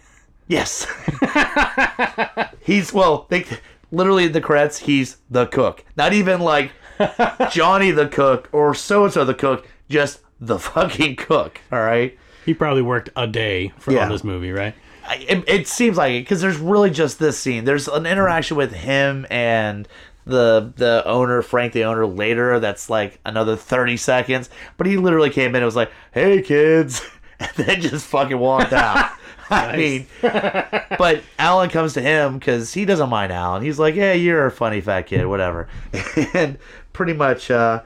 Yes. 0.49 0.87
he's 2.63 2.93
well, 2.93 3.27
they 3.31 3.45
literally 3.91 4.25
in 4.25 4.33
the 4.33 4.41
credits, 4.41 4.79
he's 4.79 5.19
the 5.31 5.47
cook. 5.47 5.85
Not 5.97 6.13
even 6.13 6.41
like 6.41 6.73
Johnny 7.51 7.91
the 7.91 8.09
cook 8.09 8.49
or 8.53 8.75
so 8.75 9.05
and 9.05 9.13
so 9.13 9.25
the 9.25 9.35
cook, 9.35 9.67
just 9.89 10.21
the 10.41 10.59
fucking 10.59 11.17
cook. 11.17 11.61
All 11.71 11.81
right. 11.81 12.19
He 12.45 12.55
probably 12.55 12.83
worked 12.83 13.11
a 13.17 13.27
day 13.27 13.73
for 13.79 13.93
Yeah. 13.93 14.05
on 14.05 14.11
this 14.11 14.25
movie, 14.25 14.51
right? 14.51 14.75
I, 15.07 15.17
it, 15.29 15.45
it 15.49 15.69
seems 15.69 15.97
like 15.97 16.13
it 16.13 16.21
because 16.25 16.41
there's 16.41 16.59
really 16.59 16.91
just 16.91 17.19
this 17.19 17.39
scene. 17.39 17.65
There's 17.65 17.89
an 17.89 18.07
interaction 18.07 18.57
with 18.57 18.73
him 18.73 19.27
and 19.31 19.87
the 20.25 20.73
the 20.77 21.03
owner, 21.05 21.43
Frank, 21.43 21.73
the 21.73 21.85
owner, 21.85 22.07
later. 22.07 22.61
That's 22.61 22.89
like 22.89 23.19
another 23.27 23.57
thirty 23.57 23.97
seconds. 23.97 24.49
But 24.77 24.87
he 24.87 24.97
literally 24.97 25.31
came 25.31 25.51
in. 25.51 25.57
and 25.57 25.65
was 25.65 25.75
like, 25.75 25.91
"Hey, 26.13 26.41
kids," 26.43 27.03
and 27.41 27.51
then 27.57 27.81
just 27.81 28.07
fucking 28.07 28.39
walked 28.39 28.73
out. 28.73 29.11
I 29.73 29.77
mean, 29.77 30.07
but 30.23 31.23
Alan 31.39 31.71
comes 31.71 31.95
to 31.95 32.01
him 32.01 32.39
because 32.39 32.73
he 32.73 32.85
doesn't 32.85 33.09
mind 33.09 33.33
Alan. 33.33 33.63
He's 33.63 33.79
like, 33.79 33.95
"Yeah, 33.95 34.13
you're 34.15 34.47
a 34.47 34.51
funny 34.51 34.81
fat 34.81 35.03
kid, 35.03 35.27
whatever," 35.27 35.69
and 36.35 36.59
pretty 36.93 37.13
much. 37.13 37.51
uh 37.51 37.83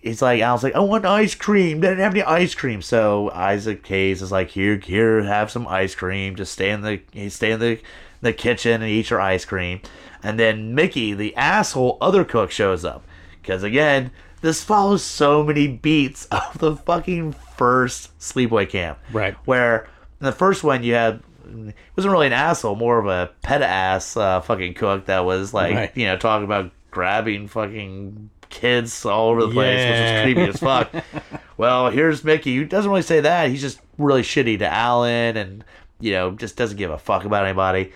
He's 0.00 0.22
like, 0.22 0.40
Alan's 0.40 0.62
like, 0.62 0.76
I 0.76 0.78
want 0.78 1.04
ice 1.04 1.34
cream. 1.34 1.80
They 1.80 1.88
didn't 1.88 2.04
have 2.04 2.14
any 2.14 2.22
ice 2.22 2.54
cream. 2.54 2.82
So 2.82 3.30
Isaac 3.32 3.84
Hayes 3.88 4.22
is 4.22 4.30
like, 4.30 4.48
here, 4.50 4.76
here, 4.76 5.24
have 5.24 5.50
some 5.50 5.66
ice 5.66 5.96
cream. 5.96 6.36
Just 6.36 6.52
stay 6.52 6.70
in 6.70 6.82
the, 6.82 7.00
stay 7.28 7.50
in 7.50 7.58
the, 7.58 7.80
the 8.20 8.32
kitchen 8.32 8.80
and 8.80 8.90
eat 8.90 9.10
your 9.10 9.20
ice 9.20 9.44
cream. 9.44 9.80
And 10.22 10.38
then 10.38 10.72
Mickey, 10.72 11.14
the 11.14 11.34
asshole 11.34 11.98
other 12.00 12.24
cook, 12.24 12.52
shows 12.52 12.84
up. 12.84 13.04
Because 13.42 13.64
again, 13.64 14.12
this 14.40 14.62
follows 14.62 15.02
so 15.02 15.42
many 15.42 15.66
beats 15.66 16.26
of 16.26 16.58
the 16.58 16.76
fucking 16.76 17.32
first 17.32 18.16
Sleepaway 18.20 18.68
Camp. 18.68 18.98
Right. 19.12 19.34
Where 19.46 19.88
in 20.20 20.24
the 20.26 20.32
first 20.32 20.64
one 20.64 20.82
you 20.82 20.94
had, 20.94 21.22
it 21.46 21.74
wasn't 21.96 22.12
really 22.12 22.26
an 22.26 22.32
asshole, 22.32 22.76
more 22.76 22.98
of 22.98 23.06
a 23.06 23.30
pet 23.42 23.62
ass 23.62 24.16
uh, 24.16 24.40
fucking 24.40 24.74
cook 24.74 25.06
that 25.06 25.20
was 25.24 25.54
like, 25.54 25.74
Right. 25.74 25.96
you 25.96 26.06
know, 26.06 26.16
talking 26.16 26.44
about 26.44 26.70
grabbing 26.90 27.48
fucking 27.48 28.30
kids 28.50 29.04
all 29.04 29.28
over 29.30 29.42
the 29.46 29.52
place, 29.52 29.78
which 29.78 29.96
Yeah. 29.96 30.14
was 30.14 30.22
creepy 30.34 30.50
as 30.50 30.58
fuck. 30.58 30.90
well, 31.56 31.90
here's 31.90 32.24
Mickey, 32.24 32.56
who 32.56 32.64
doesn't 32.64 32.90
really 32.90 33.02
say 33.02 33.20
that. 33.20 33.50
He's 33.50 33.60
just 33.60 33.80
really 33.98 34.22
shitty 34.22 34.58
to 34.60 34.66
Alan 34.72 35.36
and, 35.36 35.64
you 36.00 36.12
know, 36.12 36.30
just 36.32 36.56
doesn't 36.56 36.76
give 36.78 36.90
a 36.90 36.98
fuck 36.98 37.24
about 37.24 37.44
anybody. 37.44 37.92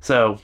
So 0.00 0.38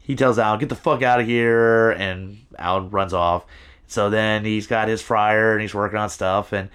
he 0.00 0.14
tells 0.16 0.38
Alan, 0.38 0.58
get 0.60 0.68
the 0.68 0.74
fuck 0.74 1.02
out 1.02 1.20
of 1.20 1.26
here, 1.26 1.92
and 1.92 2.38
Alan 2.58 2.90
runs 2.90 3.14
off. 3.14 3.44
So 3.86 4.10
then 4.10 4.44
he's 4.44 4.66
got 4.66 4.88
his 4.88 5.00
fryer 5.02 5.52
and 5.52 5.60
he's 5.62 5.74
working 5.74 5.98
on 5.98 6.08
stuff, 6.10 6.52
and 6.52 6.68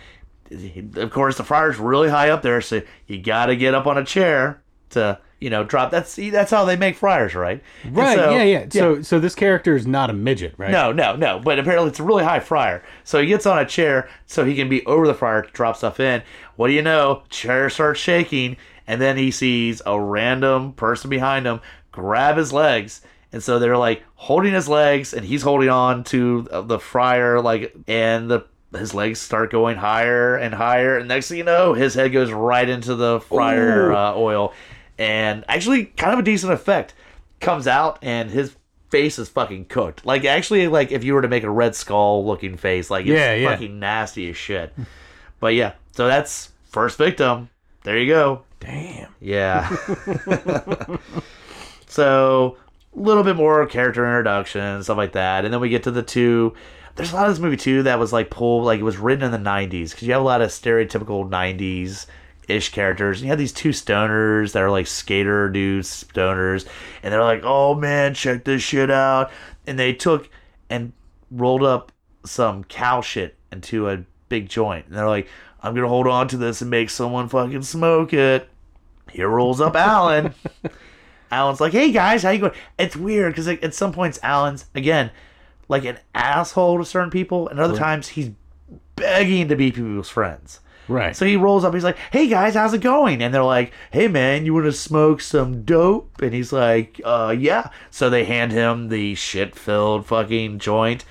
of 0.96 1.12
course 1.12 1.38
the 1.38 1.44
fryer's 1.44 1.78
really 1.78 2.10
high 2.10 2.30
up 2.30 2.42
there, 2.42 2.62
so 2.62 2.82
you 3.08 3.22
got 3.22 3.48
to 3.48 3.56
get 3.56 3.74
up 3.74 3.88
on 3.88 3.98
a 3.98 4.04
chair 4.06 4.62
to 4.92 5.20
you 5.40 5.50
know 5.50 5.64
drop. 5.64 5.92
That's 5.92 6.16
that's 6.16 6.52
how 6.52 6.66
they 6.66 6.76
make 6.76 6.96
fryers, 6.96 7.36
right? 7.36 7.62
Right. 7.90 8.16
so- 8.18 8.32
yeah, 8.32 8.44
yeah. 8.44 8.66
So, 8.70 9.02
so 9.02 9.20
this 9.20 9.36
character 9.36 9.76
is 9.76 9.86
not 9.86 10.10
a 10.10 10.14
midget, 10.14 10.54
right? 10.58 10.72
no, 10.72 10.92
no, 10.92 11.16
no. 11.16 11.40
But 11.40 11.60
apparently 11.60 11.90
it's 11.90 12.00
a 12.00 12.04
really 12.04 12.24
high 12.24 12.40
fryer. 12.40 12.84
So 13.04 13.22
he 13.22 13.28
gets 13.28 13.46
on 13.46 13.60
a 13.60 13.66
chair 13.66 14.10
so 14.26 14.46
he 14.46 14.56
can 14.56 14.70
be 14.70 14.86
over 14.86 15.06
the 15.08 15.14
fryer 15.14 15.44
to 15.44 15.52
drop 15.52 15.76
stuff 15.78 16.00
in. 16.00 16.24
What 16.56 16.68
do 16.68 16.74
you 16.74 16.82
know? 16.82 17.24
Chair 17.30 17.70
starts 17.70 18.00
shaking, 18.00 18.58
and 18.88 19.02
then 19.02 19.18
he 19.18 19.32
sees 19.32 19.82
a 19.86 20.00
random 20.00 20.74
person 20.74 21.10
behind 21.10 21.46
him 21.46 21.60
grab 21.92 22.38
his 22.38 22.54
legs. 22.54 23.02
And 23.34 23.44
so 23.44 23.58
they're 23.60 23.78
like 23.78 24.04
holding 24.16 24.54
his 24.54 24.70
legs, 24.70 25.14
and 25.14 25.26
he's 25.26 25.42
holding 25.42 25.68
on 25.70 26.04
to 26.06 26.48
the 26.66 26.80
fryer, 26.80 27.42
like, 27.42 27.76
and 27.88 28.30
the 28.32 28.46
his 28.74 28.94
legs 28.94 29.20
start 29.20 29.52
going 29.52 29.78
higher 29.78 30.36
and 30.36 30.54
higher. 30.54 30.98
And 30.98 31.08
next 31.08 31.30
thing 31.30 31.38
you 31.38 31.44
know, 31.44 31.74
his 31.74 31.94
head 31.94 32.12
goes 32.12 32.32
right 32.32 32.68
into 32.68 32.96
the 32.96 33.20
fryer 33.22 33.94
uh, 33.94 34.14
oil, 34.16 34.54
and 34.98 35.46
actually, 35.48 35.86
kind 35.86 36.14
of 36.14 36.20
a 36.20 36.24
decent 36.24 36.52
effect 36.54 36.94
comes 37.40 37.68
out, 37.68 38.00
and 38.02 38.30
his 38.32 38.56
face 38.90 39.20
is 39.20 39.30
fucking 39.30 39.66
cooked. 39.66 40.06
Like 40.06 40.26
actually, 40.26 40.68
like 40.68 40.92
if 40.92 41.04
you 41.04 41.14
were 41.14 41.22
to 41.22 41.28
make 41.28 41.44
a 41.44 41.50
Red 41.50 41.76
Skull 41.76 42.26
looking 42.26 42.58
face, 42.58 42.90
like 42.90 43.06
it's 43.06 43.12
Yeah, 43.18 43.34
yeah. 43.36 43.52
fucking 43.52 43.80
nasty 43.80 44.30
as 44.30 44.38
shit. 44.38 44.74
but 45.40 45.54
yeah, 45.54 45.74
so 45.92 46.08
that's 46.08 46.52
first 46.70 46.98
victim. 46.98 47.50
There 47.84 47.98
you 47.98 48.08
go. 48.12 48.44
Damn. 48.60 49.14
Yeah. 49.22 49.70
so 51.88 52.58
a 52.96 53.00
little 53.00 53.24
bit 53.24 53.36
more 53.36 53.66
character 53.68 54.06
introduction 54.06 54.84
stuff 54.84 54.98
like 54.98 55.14
that. 55.14 55.46
And 55.46 55.54
then 55.54 55.62
we 55.62 55.70
get 55.70 55.84
to 55.84 55.92
the 55.92 56.04
two. 56.04 56.54
There's 56.98 57.12
a 57.12 57.16
lot 57.16 57.28
of 57.28 57.34
this 57.34 57.40
movie 57.40 57.58
too 57.58 57.84
that 57.84 58.00
was 58.00 58.12
like 58.12 58.32
pulled, 58.32 58.66
like 58.66 58.80
it 58.80 58.84
was 58.84 58.98
written 58.98 59.24
in 59.24 59.32
the 59.32 59.50
'90s 59.50 59.92
because 59.92 60.04
you 60.04 60.14
have 60.14 60.22
a 60.22 60.26
lot 60.26 60.42
of 60.42 60.50
stereotypical 60.50 61.30
'90s 61.30 62.08
ish 62.48 62.70
characters. 62.70 63.20
And 63.20 63.26
you 63.26 63.30
have 63.30 63.38
these 63.38 63.54
two 63.54 63.70
stoners 63.70 64.54
that 64.54 64.64
are 64.64 64.72
like 64.72 64.88
skater 64.88 65.48
dudes, 65.50 66.06
stoners, 66.06 66.66
and 67.04 67.14
they're 67.14 67.24
like, 67.24 67.42
"Oh 67.44 67.76
man, 67.76 68.16
check 68.16 68.44
this 68.44 68.64
shit 68.64 68.90
out!" 68.90 69.32
And 69.68 69.78
they 69.78 69.94
took 69.94 70.30
and 70.72 70.92
rolled 71.30 71.64
up 71.64 71.92
some 72.26 72.64
cow 72.64 73.02
shit 73.02 73.36
into 73.52 73.90
a 73.90 74.04
big 74.28 74.50
joint, 74.50 74.88
and 74.88 74.96
they're 74.96 75.08
like, 75.08 75.28
"I'm 75.62 75.76
gonna 75.76 75.88
hold 75.88 76.08
on 76.08 76.28
to 76.30 76.38
this 76.38 76.62
and 76.62 76.72
make 76.72 76.90
someone 76.90 77.30
fucking 77.30 77.62
smoke 77.62 78.12
it." 78.12 78.50
Here 79.12 79.30
rolls 79.30 79.62
up 79.62 79.76
Alan. 79.76 80.34
Alan's 81.32 81.62
like, 81.62 81.74
"Hey 81.74 81.92
guys, 81.92 82.24
how 82.24 82.32
you 82.32 82.40
going?" 82.40 82.54
It's 82.80 82.96
weird 82.96 83.34
because 83.34 83.48
at 83.48 83.76
some 83.76 83.94
points 83.94 84.20
Alan's 84.24 84.66
again 84.74 85.12
like 85.68 85.86
an 85.86 85.98
asshole 86.16 86.80
to 86.80 86.86
certain 86.86 87.10
people, 87.10 87.48
and 87.48 87.60
other 87.60 87.76
times 87.78 88.10
he's 88.10 88.32
begging 88.96 89.48
to 89.48 89.56
be 89.56 89.72
people's 89.72 90.10
friends. 90.10 90.60
Right. 90.88 91.16
So 91.16 91.26
he 91.26 91.36
rolls 91.36 91.66
up. 91.66 91.74
He's 91.74 91.84
like, 91.84 91.98
"Hey 92.12 92.28
guys, 92.28 92.54
how's 92.54 92.74
it 92.74 92.80
going?" 92.82 93.22
And 93.22 93.34
they're 93.34 93.44
like, 93.44 93.74
"Hey 93.92 94.08
man, 94.08 94.46
you 94.46 94.54
want 94.54 94.68
to 94.68 94.72
smoke 94.72 95.20
some 95.20 95.64
dope?" 95.64 96.22
And 96.22 96.34
he's 96.34 96.54
like, 96.54 97.02
"Uh, 97.04 97.36
yeah." 97.38 97.70
So 97.92 98.10
they 98.10 98.24
hand 98.24 98.54
him 98.54 98.88
the 98.88 99.14
shit-filled 99.16 100.06
fucking 100.06 100.60
joint, 100.60 101.04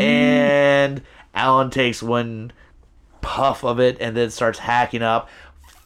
and 0.00 1.02
Alan 1.32 1.70
takes 1.70 2.02
one 2.02 2.52
puff 3.20 3.62
of 3.64 3.78
it 3.78 3.98
and 4.00 4.16
then 4.16 4.30
starts 4.30 4.58
hacking 4.58 5.02
up, 5.02 5.28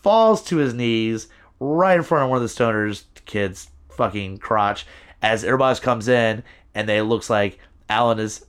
falls 0.00 0.42
to 0.44 0.56
his 0.56 0.72
knees 0.72 1.28
right 1.60 1.96
in 1.96 2.02
front 2.02 2.24
of 2.24 2.30
one 2.30 2.40
of 2.40 2.42
the 2.42 2.48
stoners 2.48 3.04
kids' 3.26 3.70
fucking 3.90 4.38
crotch 4.38 4.86
as 5.20 5.44
everybody 5.44 5.78
comes 5.80 6.08
in, 6.08 6.42
and 6.74 6.88
they 6.88 7.02
looks 7.02 7.28
like 7.28 7.58
Alan 7.88 8.18
is 8.18 8.44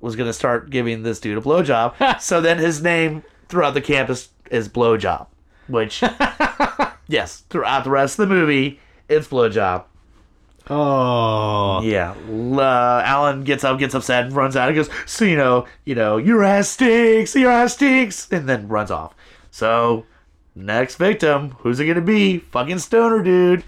was 0.00 0.16
gonna 0.16 0.32
start 0.32 0.70
giving 0.70 1.02
this 1.02 1.20
dude 1.20 1.38
a 1.38 1.40
blowjob. 1.40 2.20
so 2.20 2.40
then 2.40 2.58
his 2.58 2.82
name 2.82 3.22
throughout 3.48 3.74
the 3.74 3.80
campus 3.80 4.28
is 4.50 4.68
blowjob, 4.68 5.26
which 5.66 6.02
yes, 7.08 7.44
throughout 7.50 7.84
the 7.84 7.90
rest 7.90 8.18
of 8.18 8.28
the 8.28 8.34
movie 8.34 8.80
it's 9.08 9.26
blowjob. 9.28 9.84
oh. 10.70 11.80
Yeah, 11.82 12.12
uh, 12.12 13.02
Alan 13.04 13.44
gets 13.44 13.64
up, 13.64 13.78
gets 13.78 13.94
upset, 13.94 14.26
and 14.26 14.34
runs 14.34 14.56
out. 14.56 14.68
and 14.68 14.76
goes, 14.76 14.90
"So 15.06 15.24
you 15.24 15.36
know, 15.36 15.66
you 15.84 15.94
know, 15.94 16.16
your 16.18 16.42
ass 16.44 16.68
stinks, 16.68 17.34
your 17.34 17.50
ass 17.50 17.74
stinks," 17.74 18.28
and 18.30 18.48
then 18.48 18.68
runs 18.68 18.90
off. 18.90 19.14
So 19.50 20.04
next 20.54 20.96
victim, 20.96 21.52
who's 21.60 21.80
it 21.80 21.86
gonna 21.86 22.00
be? 22.00 22.38
Fucking 22.38 22.78
stoner 22.80 23.22
dude. 23.22 23.64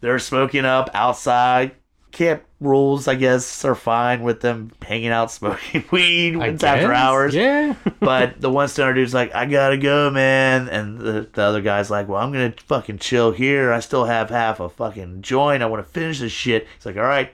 They're 0.00 0.18
smoking 0.18 0.64
up 0.64 0.90
outside. 0.94 1.72
Camp 2.12 2.44
rules, 2.60 3.08
I 3.08 3.14
guess, 3.14 3.64
are 3.64 3.74
fine 3.74 4.22
with 4.22 4.40
them 4.40 4.70
hanging 4.82 5.08
out 5.08 5.30
smoking 5.32 5.84
weed 5.90 6.36
it's 6.36 6.62
after 6.62 6.92
hours. 6.92 7.34
Yeah. 7.34 7.74
But 8.00 8.40
the 8.40 8.50
one 8.50 8.66
stoner 8.66 8.94
dude's 8.94 9.14
like, 9.14 9.32
I 9.32 9.46
gotta 9.46 9.78
go, 9.78 10.10
man. 10.10 10.68
And 10.68 10.98
the, 10.98 11.28
the 11.32 11.42
other 11.42 11.60
guy's 11.62 11.88
like, 11.90 12.08
Well, 12.08 12.20
I'm 12.20 12.32
gonna 12.32 12.54
fucking 12.66 12.98
chill 12.98 13.30
here. 13.30 13.72
I 13.72 13.80
still 13.80 14.04
have 14.04 14.28
half 14.28 14.60
a 14.60 14.68
fucking 14.68 15.22
joint. 15.22 15.62
I 15.62 15.66
wanna 15.66 15.84
finish 15.84 16.18
this 16.20 16.32
shit. 16.32 16.66
He's 16.76 16.84
like, 16.84 16.96
All 16.96 17.02
right. 17.02 17.32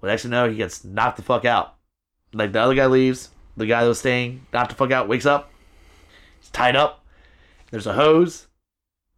Well, 0.00 0.10
next 0.10 0.22
thing 0.22 0.30
you 0.32 0.36
know, 0.36 0.48
he 0.48 0.56
gets 0.56 0.84
knocked 0.84 1.16
the 1.16 1.22
fuck 1.22 1.44
out. 1.44 1.74
Like, 2.32 2.52
the 2.52 2.60
other 2.60 2.74
guy 2.74 2.86
leaves. 2.86 3.30
The 3.56 3.66
guy 3.66 3.82
that 3.82 3.88
was 3.88 3.98
staying, 3.98 4.46
knocked 4.52 4.70
the 4.70 4.76
fuck 4.76 4.90
out, 4.90 5.08
wakes 5.08 5.26
up. 5.26 5.50
He's 6.38 6.50
tied 6.50 6.76
up. 6.76 7.04
There's 7.70 7.86
a 7.86 7.94
hose 7.94 8.46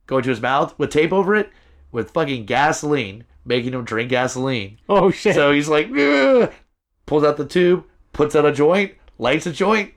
going 0.07 0.23
to 0.25 0.31
his 0.31 0.41
mouth 0.41 0.77
with 0.79 0.91
tape 0.91 1.13
over 1.13 1.35
it 1.35 1.51
with 1.93 2.11
fucking 2.11 2.47
gasoline, 2.47 3.25
making 3.45 3.73
him 3.75 3.85
drink 3.85 4.11
gasoline. 4.11 4.79
oh 4.89 5.11
shit. 5.11 5.35
So 5.35 5.53
he's 5.53 5.69
like, 5.69 5.89
"Ugh," 5.91 6.53
pulls 7.07 7.25
out 7.25 7.37
the 7.37 7.45
tube, 7.47 7.85
puts 8.13 8.35
out 8.37 8.45
a 8.47 8.53
joint, 8.53 8.93
lights 9.19 9.47
a 9.47 9.53
joint, 9.53 9.93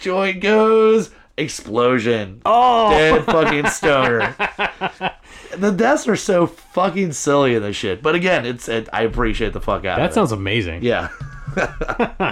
joint 0.00 0.40
goes, 0.40 1.10
explosion. 1.36 2.42
oh. 2.46 2.90
Dead 2.90 3.24
fucking 3.24 3.66
stoner. 3.68 4.34
the 5.56 5.70
deaths 5.72 6.06
are 6.08 6.16
so 6.16 6.46
fucking 6.46 7.12
silly 7.12 7.54
in 7.54 7.62
this 7.62 7.76
shit. 7.76 8.02
But 8.02 8.14
again, 8.14 8.46
it's 8.46 8.68
it, 8.68 8.88
I 8.92 9.02
appreciate 9.02 9.52
the 9.52 9.60
fuck 9.60 9.84
out 9.84 9.98
of 9.98 10.04
That 10.04 10.10
it. 10.10 10.14
sounds 10.14 10.32
amazing. 10.32 10.82
Yeah. 10.82 11.08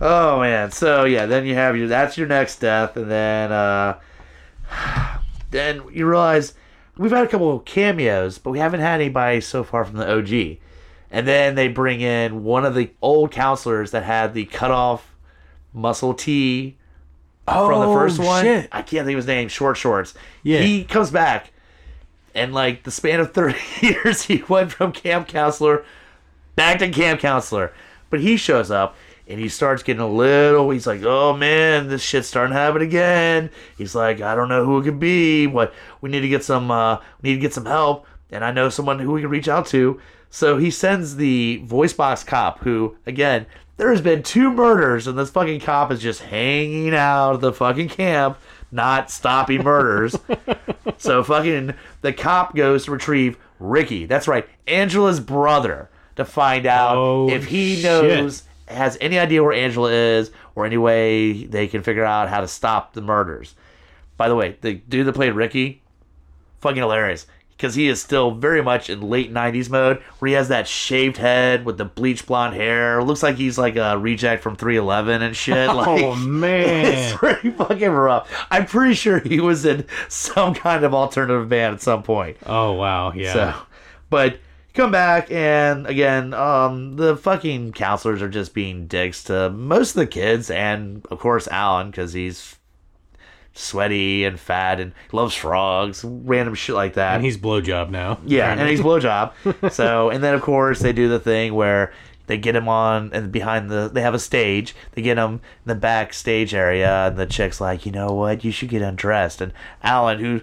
oh 0.00 0.40
man. 0.40 0.70
So 0.70 1.04
yeah, 1.04 1.26
then 1.26 1.46
you 1.46 1.54
have 1.54 1.76
your 1.76 1.88
that's 1.88 2.16
your 2.18 2.26
next 2.26 2.58
death, 2.60 2.96
and 2.96 3.10
then 3.10 3.52
uh 3.52 3.98
then 5.50 5.82
you 5.92 6.06
realize 6.06 6.54
we've 6.98 7.10
had 7.10 7.24
a 7.24 7.28
couple 7.28 7.54
of 7.54 7.64
cameos, 7.64 8.38
but 8.38 8.50
we 8.50 8.58
haven't 8.58 8.80
had 8.80 9.00
anybody 9.00 9.40
so 9.40 9.62
far 9.64 9.84
from 9.84 9.96
the 9.96 10.10
OG. 10.10 10.58
And 11.10 11.26
then 11.26 11.54
they 11.54 11.68
bring 11.68 12.00
in 12.00 12.44
one 12.44 12.64
of 12.66 12.74
the 12.74 12.90
old 13.00 13.30
counselors 13.30 13.92
that 13.92 14.02
had 14.02 14.34
the 14.34 14.44
cut 14.44 14.70
off 14.70 15.14
muscle 15.72 16.12
tee 16.14 16.76
from 17.46 17.68
the 17.80 17.86
Oh, 17.86 17.94
first 17.94 18.18
one. 18.18 18.44
shit. 18.44 18.68
I 18.72 18.82
can't 18.82 19.06
think 19.06 19.14
of 19.14 19.18
his 19.18 19.26
name. 19.26 19.48
Short 19.48 19.76
shorts. 19.78 20.12
Yeah. 20.42 20.60
He 20.60 20.84
comes 20.84 21.10
back, 21.10 21.50
and 22.34 22.52
like 22.52 22.82
the 22.82 22.90
span 22.90 23.20
of 23.20 23.32
thirty 23.34 23.58
years, 23.80 24.22
he 24.22 24.42
went 24.48 24.72
from 24.72 24.92
camp 24.92 25.28
counselor 25.28 25.84
back 26.56 26.78
to 26.80 26.90
camp 26.90 27.20
counselor. 27.20 27.72
But 28.10 28.20
he 28.20 28.36
shows 28.36 28.70
up 28.70 28.94
and 29.28 29.38
he 29.38 29.48
starts 29.48 29.82
getting 29.82 30.00
a 30.02 30.08
little. 30.08 30.70
He's 30.70 30.86
like, 30.86 31.02
"Oh 31.04 31.36
man, 31.36 31.88
this 31.88 32.02
shit's 32.02 32.28
starting 32.28 32.54
to 32.54 32.58
happen 32.60 32.82
again." 32.82 33.50
He's 33.76 33.94
like, 33.94 34.20
"I 34.20 34.34
don't 34.34 34.48
know 34.48 34.64
who 34.64 34.78
it 34.78 34.84
could 34.84 34.98
be. 35.00 35.46
What 35.46 35.72
we 36.00 36.10
need 36.10 36.20
to 36.20 36.28
get 36.28 36.42
some. 36.44 36.70
Uh, 36.70 36.96
we 37.22 37.30
need 37.30 37.34
to 37.36 37.40
get 37.40 37.54
some 37.54 37.66
help." 37.66 38.06
And 38.30 38.44
I 38.44 38.50
know 38.50 38.68
someone 38.68 38.98
who 38.98 39.12
we 39.12 39.20
can 39.22 39.30
reach 39.30 39.48
out 39.48 39.66
to. 39.68 40.00
So 40.30 40.58
he 40.58 40.70
sends 40.70 41.16
the 41.16 41.62
voice 41.64 41.92
box 41.94 42.22
cop, 42.24 42.58
who 42.60 42.96
again, 43.06 43.46
there 43.78 43.90
has 43.90 44.00
been 44.02 44.22
two 44.22 44.50
murders, 44.52 45.06
and 45.06 45.18
this 45.18 45.30
fucking 45.30 45.60
cop 45.60 45.90
is 45.92 46.00
just 46.02 46.20
hanging 46.22 46.94
out 46.94 47.34
of 47.34 47.40
the 47.40 47.52
fucking 47.52 47.88
camp, 47.88 48.38
not 48.70 49.10
stopping 49.10 49.62
murders. 49.62 50.16
So 51.00 51.22
fucking 51.22 51.74
the 52.00 52.12
cop 52.12 52.56
goes 52.56 52.86
to 52.86 52.90
retrieve 52.90 53.36
Ricky. 53.60 54.04
That's 54.06 54.26
right, 54.26 54.48
Angela's 54.66 55.20
brother, 55.20 55.88
to 56.16 56.24
find 56.24 56.66
out 56.66 56.96
Oh, 56.96 57.28
if 57.30 57.44
he 57.46 57.76
shit. 57.76 58.42
Has 58.70 58.96
any 59.00 59.18
idea 59.18 59.42
where 59.42 59.52
Angela 59.52 59.90
is 59.90 60.30
or 60.54 60.64
any 60.66 60.76
way 60.78 61.44
they 61.44 61.66
can 61.68 61.82
figure 61.82 62.04
out 62.04 62.28
how 62.28 62.40
to 62.40 62.48
stop 62.48 62.92
the 62.92 63.00
murders. 63.00 63.54
By 64.16 64.28
the 64.28 64.34
way, 64.34 64.56
the 64.60 64.74
dude 64.74 65.06
that 65.06 65.14
played 65.14 65.32
Ricky, 65.32 65.82
fucking 66.60 66.78
hilarious. 66.82 67.26
Because 67.50 67.74
he 67.74 67.88
is 67.88 68.00
still 68.00 68.30
very 68.30 68.62
much 68.62 68.88
in 68.88 69.00
late 69.00 69.32
90s 69.34 69.68
mode, 69.68 70.00
where 70.20 70.28
he 70.28 70.34
has 70.34 70.46
that 70.46 70.68
shaved 70.68 71.16
head 71.16 71.64
with 71.64 71.76
the 71.76 71.84
bleach 71.84 72.24
blonde 72.24 72.54
hair. 72.54 73.02
Looks 73.02 73.20
like 73.20 73.34
he's 73.34 73.58
like 73.58 73.74
a 73.74 73.98
reject 73.98 74.44
from 74.44 74.54
311 74.54 75.22
and 75.22 75.34
shit. 75.36 75.68
Like, 75.74 75.88
Oh 75.88 76.14
man. 76.24 76.84
it's 76.86 77.16
pretty 77.16 77.50
fucking 77.50 77.90
rough. 77.90 78.30
I'm 78.48 78.64
pretty 78.66 78.94
sure 78.94 79.18
he 79.18 79.40
was 79.40 79.64
in 79.64 79.86
some 80.08 80.54
kind 80.54 80.84
of 80.84 80.94
alternative 80.94 81.48
band 81.48 81.74
at 81.74 81.80
some 81.80 82.04
point. 82.04 82.36
Oh 82.46 82.74
wow. 82.74 83.10
Yeah. 83.12 83.32
So, 83.32 83.54
but 84.08 84.38
come 84.78 84.90
back 84.92 85.28
and 85.32 85.88
again, 85.88 86.32
um, 86.32 86.94
the 86.94 87.16
fucking 87.16 87.72
counselors 87.72 88.22
are 88.22 88.28
just 88.28 88.54
being 88.54 88.86
dicks 88.86 89.24
to 89.24 89.50
most 89.50 89.90
of 89.90 89.96
the 89.96 90.06
kids 90.06 90.50
and 90.50 91.04
of 91.10 91.18
course 91.18 91.48
Alan 91.48 91.90
because 91.90 92.12
he's 92.12 92.54
sweaty 93.54 94.24
and 94.24 94.38
fat 94.38 94.78
and 94.78 94.92
loves 95.10 95.34
frogs, 95.34 96.04
random 96.04 96.54
shit 96.54 96.76
like 96.76 96.94
that. 96.94 97.16
and 97.16 97.24
he's 97.24 97.36
blowjob 97.36 97.90
now. 97.90 98.20
Yeah, 98.24 98.52
and 98.52 98.68
he's 98.68 98.80
blowjob. 98.80 99.32
so, 99.72 100.10
and 100.10 100.22
then 100.22 100.34
of 100.34 100.42
course 100.42 100.78
they 100.78 100.92
do 100.92 101.08
the 101.08 101.18
thing 101.18 101.54
where 101.54 101.92
they 102.28 102.38
get 102.38 102.54
him 102.54 102.68
on 102.68 103.10
and 103.12 103.32
behind 103.32 103.70
the 103.70 103.90
they 103.92 104.02
have 104.02 104.14
a 104.14 104.18
stage. 104.20 104.76
They 104.92 105.02
get 105.02 105.18
him 105.18 105.32
in 105.34 105.40
the 105.64 105.74
backstage 105.74 106.54
area, 106.54 107.08
and 107.08 107.16
the 107.16 107.26
chick's 107.26 107.60
like, 107.60 107.84
you 107.84 107.90
know 107.90 108.12
what, 108.12 108.44
you 108.44 108.52
should 108.52 108.68
get 108.68 108.82
undressed. 108.82 109.40
And 109.40 109.52
Alan, 109.82 110.20
who 110.20 110.40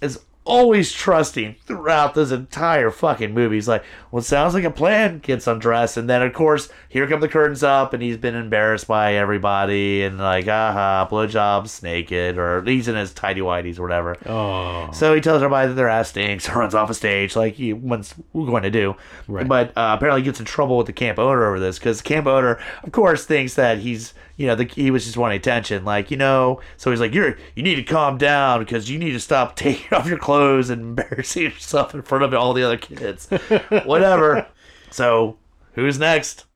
is 0.00 0.20
always 0.44 0.92
trusting 0.92 1.54
throughout 1.64 2.14
this 2.14 2.30
entire 2.30 2.90
fucking 2.90 3.32
movie, 3.32 3.56
he's 3.56 3.68
like, 3.68 3.84
well, 4.10 4.22
sounds 4.22 4.54
like 4.54 4.64
a 4.64 4.70
plan. 4.70 5.18
Gets 5.18 5.46
undressed, 5.46 5.96
and 5.96 6.08
then 6.08 6.22
of 6.22 6.32
course 6.32 6.68
here 6.88 7.06
come 7.06 7.20
the 7.20 7.28
curtains 7.28 7.62
up, 7.62 7.92
and 7.92 8.02
he's 8.02 8.16
been 8.16 8.34
embarrassed 8.34 8.86
by 8.86 9.14
everybody, 9.14 10.02
and 10.02 10.18
like, 10.18 10.48
aha, 10.48 11.06
blowjobs 11.10 11.82
naked, 11.82 12.38
or 12.38 12.62
he's 12.62 12.88
in 12.88 12.96
his 12.96 13.12
tidy 13.12 13.40
whities 13.40 13.78
or 13.78 13.82
whatever. 13.82 14.16
Oh. 14.26 14.90
So 14.92 15.14
he 15.14 15.20
tells 15.20 15.42
everybody 15.42 15.68
that 15.68 15.74
their 15.74 15.88
ass 15.88 16.08
stinks, 16.10 16.48
runs 16.54 16.74
off 16.74 16.90
a 16.90 16.94
stage 16.94 17.36
like 17.36 17.54
he 17.54 17.72
what's 17.72 18.14
we're 18.32 18.46
going 18.46 18.62
to 18.62 18.70
do. 18.70 18.96
Right. 19.28 19.46
But 19.46 19.68
uh, 19.76 19.96
apparently 19.96 20.22
gets 20.22 20.40
in 20.40 20.46
trouble 20.46 20.76
with 20.76 20.86
the 20.86 20.92
camp 20.92 21.18
owner 21.18 21.46
over 21.46 21.60
this 21.60 21.78
because 21.78 21.98
the 21.98 22.08
camp 22.08 22.26
owner, 22.26 22.58
of 22.82 22.92
course, 22.92 23.24
thinks 23.24 23.54
that 23.54 23.78
he's 23.78 24.14
you 24.40 24.46
know 24.46 24.54
the, 24.54 24.64
he 24.64 24.90
was 24.90 25.04
just 25.04 25.18
wanting 25.18 25.36
attention, 25.36 25.84
like 25.84 26.10
you 26.10 26.16
know. 26.16 26.62
So 26.78 26.90
he's 26.90 26.98
like, 26.98 27.12
you're 27.12 27.36
you 27.54 27.62
need 27.62 27.74
to 27.74 27.82
calm 27.82 28.16
down 28.16 28.60
because 28.60 28.88
you 28.88 28.98
need 28.98 29.12
to 29.12 29.20
stop 29.20 29.54
taking 29.56 29.92
off 29.92 30.06
your 30.06 30.16
clothes 30.16 30.70
and 30.70 30.80
embarrassing 30.80 31.42
yourself 31.42 31.94
in 31.94 32.00
front 32.00 32.24
of 32.24 32.32
all 32.32 32.54
the 32.54 32.62
other 32.62 32.78
kids, 32.78 33.28
whatever. 33.84 34.46
So 34.90 35.36
who's 35.74 35.98
next? 35.98 36.46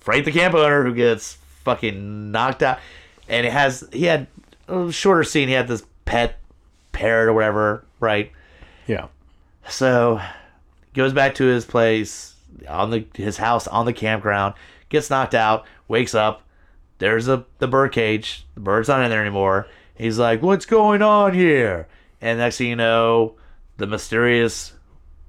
Frank 0.00 0.24
the 0.24 0.32
camp 0.32 0.52
owner 0.56 0.82
who 0.82 0.92
gets 0.92 1.38
fucking 1.62 2.32
knocked 2.32 2.64
out, 2.64 2.80
and 3.28 3.46
it 3.46 3.52
has 3.52 3.88
he 3.92 4.06
had 4.06 4.26
a 4.66 4.90
shorter 4.90 5.22
scene. 5.22 5.46
He 5.46 5.54
had 5.54 5.68
this 5.68 5.84
pet 6.06 6.40
parrot 6.90 7.28
or 7.28 7.34
whatever, 7.34 7.84
right? 8.00 8.32
Yeah. 8.88 9.06
So 9.68 10.20
goes 10.92 11.12
back 11.12 11.36
to 11.36 11.44
his 11.44 11.64
place. 11.64 12.34
on 12.68 12.90
the 12.90 13.06
his 13.14 13.36
house 13.36 13.68
on 13.68 13.86
the 13.86 13.92
campground, 13.92 14.54
gets 14.88 15.08
knocked 15.08 15.36
out, 15.36 15.66
wakes 15.86 16.16
up. 16.16 16.42
There's 16.98 17.28
a 17.28 17.44
the 17.58 17.68
bird 17.68 17.92
cage. 17.92 18.46
The 18.54 18.60
bird's 18.60 18.88
not 18.88 19.02
in 19.02 19.10
there 19.10 19.20
anymore. 19.20 19.66
He's 19.94 20.18
like, 20.18 20.42
"What's 20.42 20.66
going 20.66 21.02
on 21.02 21.34
here?" 21.34 21.88
And 22.20 22.38
next 22.38 22.58
thing 22.58 22.68
you 22.68 22.76
know, 22.76 23.34
the 23.76 23.86
mysterious 23.86 24.72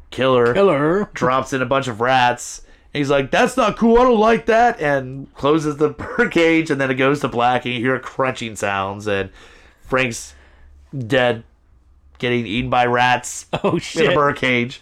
killer 0.09 0.53
Killer. 0.53 1.09
drops 1.13 1.53
in 1.53 1.61
a 1.61 1.65
bunch 1.65 1.87
of 1.87 2.01
rats. 2.01 2.63
And 2.93 2.99
he's 2.99 3.09
like, 3.09 3.29
"That's 3.31 3.55
not 3.55 3.77
cool. 3.77 3.99
I 3.99 4.03
don't 4.03 4.19
like 4.19 4.47
that," 4.47 4.79
and 4.79 5.31
closes 5.35 5.77
the 5.77 5.89
bird 6.17 6.31
cage. 6.31 6.71
And 6.71 6.81
then 6.81 6.89
it 6.89 6.95
goes 6.95 7.19
to 7.21 7.27
black, 7.27 7.65
and 7.65 7.73
you 7.73 7.79
hear 7.79 7.99
crunching 7.99 8.55
sounds. 8.55 9.07
And 9.07 9.29
Frank's 9.81 10.33
dead, 10.97 11.43
getting 12.17 12.45
eaten 12.47 12.69
by 12.69 12.85
rats 12.85 13.45
Oh 13.63 13.79
in 13.95 14.11
a 14.11 14.15
bird 14.15 14.37
cage. 14.37 14.81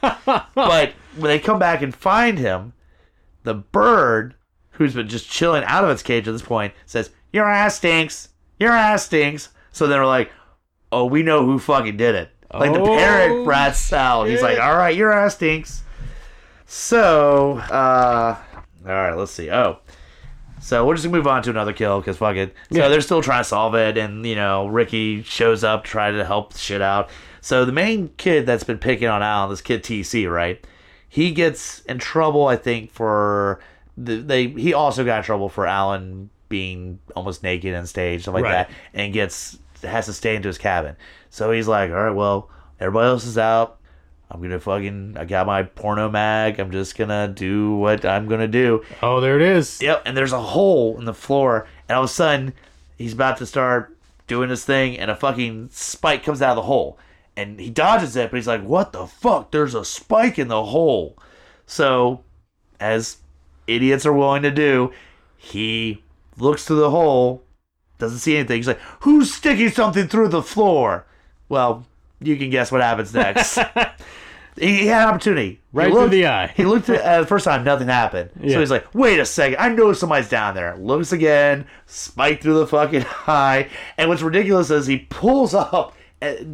but 0.00 0.92
when 1.16 1.28
they 1.28 1.38
come 1.38 1.58
back 1.58 1.82
and 1.82 1.94
find 1.94 2.38
him, 2.38 2.72
the 3.42 3.54
bird, 3.54 4.34
who's 4.72 4.94
been 4.94 5.08
just 5.08 5.30
chilling 5.30 5.64
out 5.64 5.84
of 5.84 5.90
its 5.90 6.02
cage 6.02 6.26
at 6.28 6.32
this 6.32 6.42
point, 6.42 6.72
says, 6.86 7.10
"Your 7.32 7.46
ass 7.48 7.76
stinks. 7.76 8.28
Your 8.58 8.72
ass 8.72 9.04
stinks." 9.06 9.50
So 9.70 9.86
they're 9.86 10.06
like, 10.06 10.30
"Oh, 10.90 11.04
we 11.06 11.22
know 11.22 11.44
who 11.44 11.58
fucking 11.58 11.96
did 11.96 12.14
it." 12.14 12.30
Like 12.52 12.72
the 12.72 12.80
Oh, 12.80 12.96
parent 12.96 13.46
rats 13.46 13.92
out. 13.92 14.24
He's 14.24 14.42
like, 14.42 14.58
"All 14.60 14.76
right, 14.76 14.94
your 14.94 15.10
ass 15.12 15.34
stinks." 15.36 15.82
So, 16.66 17.58
uh, 17.70 18.36
all 18.86 18.92
right, 18.92 19.12
let's 19.14 19.32
see. 19.32 19.50
Oh. 19.50 19.78
So 20.60 20.86
we're 20.86 20.94
just 20.94 21.04
gonna 21.04 21.16
move 21.16 21.26
on 21.26 21.42
to 21.42 21.50
another 21.50 21.72
kill 21.72 22.00
because 22.00 22.18
fuck 22.18 22.36
it. 22.36 22.54
So 22.72 22.78
Yeah. 22.78 22.88
they're 22.88 23.00
still 23.00 23.20
trying 23.20 23.40
to 23.40 23.44
solve 23.48 23.74
it, 23.74 23.98
and 23.98 24.24
you 24.24 24.36
know 24.36 24.68
Ricky 24.68 25.22
shows 25.22 25.64
up 25.64 25.82
trying 25.84 26.14
to 26.14 26.24
help 26.24 26.52
the 26.52 26.58
shit 26.58 26.80
out. 26.80 27.10
So 27.40 27.64
the 27.64 27.72
main 27.72 28.10
kid 28.16 28.46
that's 28.46 28.62
been 28.62 28.78
picking 28.78 29.08
on 29.08 29.22
Alan, 29.22 29.50
this 29.50 29.60
kid 29.60 29.82
TC, 29.82 30.26
right? 30.28 30.64
He 31.08 31.32
gets 31.32 31.80
in 31.80 31.98
trouble, 31.98 32.46
I 32.46 32.54
think, 32.56 32.92
for 32.92 33.58
the, 33.96 34.16
they. 34.16 34.48
He 34.48 34.74
also 34.74 35.04
got 35.04 35.18
in 35.18 35.24
trouble 35.24 35.48
for 35.48 35.66
Alan 35.66 36.30
being 36.48 36.98
almost 37.16 37.42
naked 37.42 37.74
on 37.74 37.86
stage, 37.86 38.22
stuff 38.22 38.34
like 38.34 38.44
Right. 38.44 38.68
that, 38.68 38.70
and 38.94 39.12
gets 39.12 39.58
has 39.82 40.06
to 40.06 40.12
stay 40.12 40.36
into 40.36 40.48
his 40.48 40.58
cabin. 40.58 40.96
So 41.30 41.50
he's 41.50 41.66
like, 41.66 41.90
all 41.90 41.96
right, 41.96 42.14
well, 42.14 42.50
everybody 42.78 43.08
else 43.08 43.24
is 43.24 43.38
out. 43.38 43.78
I'm 44.30 44.40
gonna 44.40 44.60
fucking. 44.60 45.16
I 45.18 45.24
got 45.24 45.46
my 45.46 45.62
porno 45.64 46.08
mag. 46.10 46.58
I'm 46.58 46.70
just 46.70 46.96
gonna 46.96 47.28
do 47.28 47.74
what 47.76 48.04
I'm 48.04 48.28
gonna 48.28 48.48
do. 48.48 48.82
Oh, 49.02 49.20
there 49.20 49.36
it 49.36 49.42
is. 49.42 49.80
Yep, 49.82 50.02
and 50.06 50.16
there's 50.16 50.32
a 50.32 50.40
hole 50.40 50.98
in 50.98 51.04
the 51.04 51.12
floor, 51.14 51.66
and 51.88 51.96
all 51.96 52.04
of 52.04 52.10
a 52.10 52.12
sudden, 52.12 52.54
he's 52.96 53.12
about 53.12 53.36
to 53.38 53.46
start 53.46 53.96
doing 54.28 54.48
his 54.48 54.64
thing, 54.64 54.98
and 54.98 55.10
a 55.10 55.16
fucking 55.16 55.68
spike 55.72 56.22
comes 56.24 56.40
out 56.40 56.50
of 56.50 56.56
the 56.56 56.62
hole. 56.62 56.98
And 57.36 57.58
he 57.58 57.70
dodges 57.70 58.14
it, 58.16 58.30
but 58.30 58.36
he's 58.36 58.46
like, 58.46 58.62
What 58.62 58.92
the 58.92 59.06
fuck? 59.06 59.50
There's 59.50 59.74
a 59.74 59.84
spike 59.84 60.38
in 60.38 60.48
the 60.48 60.64
hole. 60.64 61.16
So, 61.66 62.24
as 62.78 63.16
idiots 63.66 64.06
are 64.06 64.12
willing 64.12 64.42
to 64.42 64.50
do, 64.50 64.92
he 65.36 66.02
looks 66.38 66.64
through 66.64 66.80
the 66.80 66.90
hole, 66.90 67.42
doesn't 67.98 68.18
see 68.18 68.36
anything. 68.36 68.56
He's 68.56 68.68
like, 68.68 68.80
Who's 69.00 69.32
sticking 69.32 69.70
something 69.70 70.08
through 70.08 70.28
the 70.28 70.42
floor? 70.42 71.06
Well, 71.48 71.86
you 72.20 72.36
can 72.36 72.50
guess 72.50 72.72
what 72.72 72.80
happens 72.80 73.12
next. 73.14 73.56
he, 74.56 74.78
he 74.78 74.86
had 74.86 75.02
an 75.02 75.08
opportunity. 75.08 75.50
He 75.50 75.60
Right 75.72 75.92
through 75.92 76.08
the 76.08 76.26
eye. 76.26 76.48
He 76.48 76.64
looked 76.64 76.88
at 76.88 77.00
uh, 77.00 77.20
the 77.20 77.26
first 77.26 77.44
time, 77.44 77.64
nothing 77.64 77.88
happened. 77.88 78.30
Yeah. 78.40 78.54
So 78.54 78.60
he's 78.60 78.70
like, 78.70 78.94
wait 78.94 79.18
a 79.18 79.26
second, 79.26 79.58
I 79.58 79.68
know 79.70 79.92
somebody's 79.92 80.28
down 80.28 80.54
there. 80.54 80.76
Looks 80.76 81.12
again, 81.12 81.66
spike 81.86 82.42
through 82.42 82.58
the 82.58 82.66
fucking 82.66 83.04
eye. 83.26 83.68
And 83.96 84.08
what's 84.08 84.22
ridiculous 84.22 84.70
is 84.70 84.86
he 84.86 84.98
pulls 84.98 85.54
up 85.54 85.94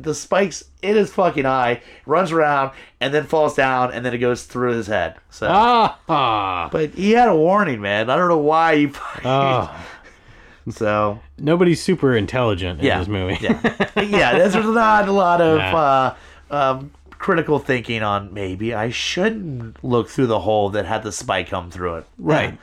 the 0.02 0.14
spikes 0.14 0.64
in 0.82 0.96
his 0.96 1.12
fucking 1.12 1.44
eye, 1.46 1.82
runs 2.06 2.32
around, 2.32 2.72
and 3.00 3.12
then 3.12 3.24
falls 3.24 3.54
down, 3.54 3.92
and 3.92 4.04
then 4.04 4.14
it 4.14 4.18
goes 4.18 4.44
through 4.44 4.72
his 4.72 4.86
head. 4.86 5.16
So, 5.30 5.46
Ah. 5.50 6.68
but 6.72 6.90
he 6.90 7.12
had 7.12 7.28
a 7.28 7.36
warning, 7.36 7.80
man. 7.80 8.08
I 8.10 8.16
don't 8.16 8.28
know 8.28 8.38
why 8.38 8.76
he. 8.76 8.92
Oh. 9.24 9.86
so 10.70 11.20
Nobody's 11.38 11.82
super 11.82 12.16
intelligent 12.16 12.80
in 12.80 12.86
yeah, 12.86 12.98
this 12.98 13.08
movie. 13.08 13.38
yeah, 13.40 13.90
yeah. 14.02 14.38
There's 14.38 14.54
not 14.64 15.08
a 15.08 15.12
lot 15.12 15.40
of 15.40 15.58
Nah. 15.58 16.14
uh, 16.50 16.54
um, 16.54 16.90
critical 17.10 17.58
thinking 17.58 18.02
on 18.02 18.32
maybe 18.32 18.72
I 18.74 18.90
shouldn't 18.90 19.82
look 19.84 20.08
through 20.08 20.28
the 20.28 20.40
hole 20.40 20.70
that 20.70 20.86
had 20.86 21.02
the 21.02 21.12
spike 21.12 21.48
come 21.50 21.70
through 21.70 21.96
it. 21.96 22.06
Right. 22.18 22.58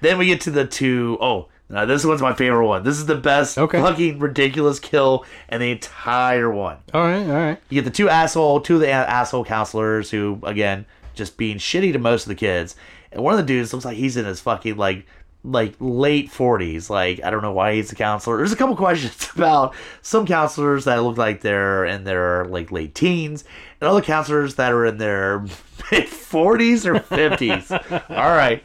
Then 0.00 0.18
we 0.18 0.26
get 0.26 0.40
to 0.42 0.50
the 0.50 0.66
two 0.66 1.18
oh 1.20 1.48
now 1.72 1.84
this 1.86 2.04
one's 2.04 2.22
my 2.22 2.34
favorite 2.34 2.66
one. 2.66 2.82
This 2.84 2.98
is 2.98 3.06
the 3.06 3.16
best 3.16 3.58
Okay. 3.58 3.80
fucking 3.80 4.18
ridiculous 4.18 4.78
kill 4.78 5.24
in 5.50 5.60
the 5.60 5.70
entire 5.72 6.50
one. 6.50 6.76
All 6.94 7.02
right. 7.02 7.26
All 7.26 7.32
right. 7.32 7.58
You 7.70 7.80
get 7.80 7.84
the 7.84 7.96
two 7.96 8.08
asshole, 8.08 8.60
two 8.60 8.74
of 8.76 8.80
the 8.80 8.90
asshole 8.90 9.44
counselors 9.44 10.10
who, 10.10 10.38
again, 10.44 10.86
just 11.14 11.36
being 11.36 11.56
shitty 11.58 11.92
to 11.92 11.98
most 11.98 12.24
of 12.24 12.28
the 12.28 12.34
kids. 12.34 12.76
And 13.10 13.22
one 13.22 13.32
of 13.34 13.38
the 13.38 13.46
dudes 13.46 13.72
looks 13.72 13.84
like 13.84 13.96
he's 13.96 14.16
in 14.16 14.24
his 14.24 14.40
fucking 14.40 14.76
like 14.76 15.06
like 15.44 15.74
late 15.80 16.30
forties. 16.30 16.88
Like 16.88 17.22
I 17.24 17.30
don't 17.30 17.42
know 17.42 17.52
why 17.52 17.74
he's 17.74 17.90
a 17.90 17.96
counselor. 17.96 18.36
There's 18.36 18.52
a 18.52 18.56
couple 18.56 18.76
questions 18.86 19.28
about 19.34 19.74
some 20.00 20.24
counselors 20.26 20.84
that 20.84 21.02
look 21.02 21.16
like 21.18 21.40
they're 21.40 21.84
in 21.84 22.04
their 22.04 22.44
like 22.46 22.70
late 22.70 22.94
teens, 22.94 23.44
and 23.80 23.88
other 23.88 24.00
counselors 24.02 24.54
that 24.54 24.72
are 24.72 24.86
in 24.86 24.98
their 24.98 25.40
mid 25.90 26.08
forties 26.08 26.86
or 26.86 27.00
fifties. 27.00 27.70
All 27.90 28.08
right. 28.08 28.62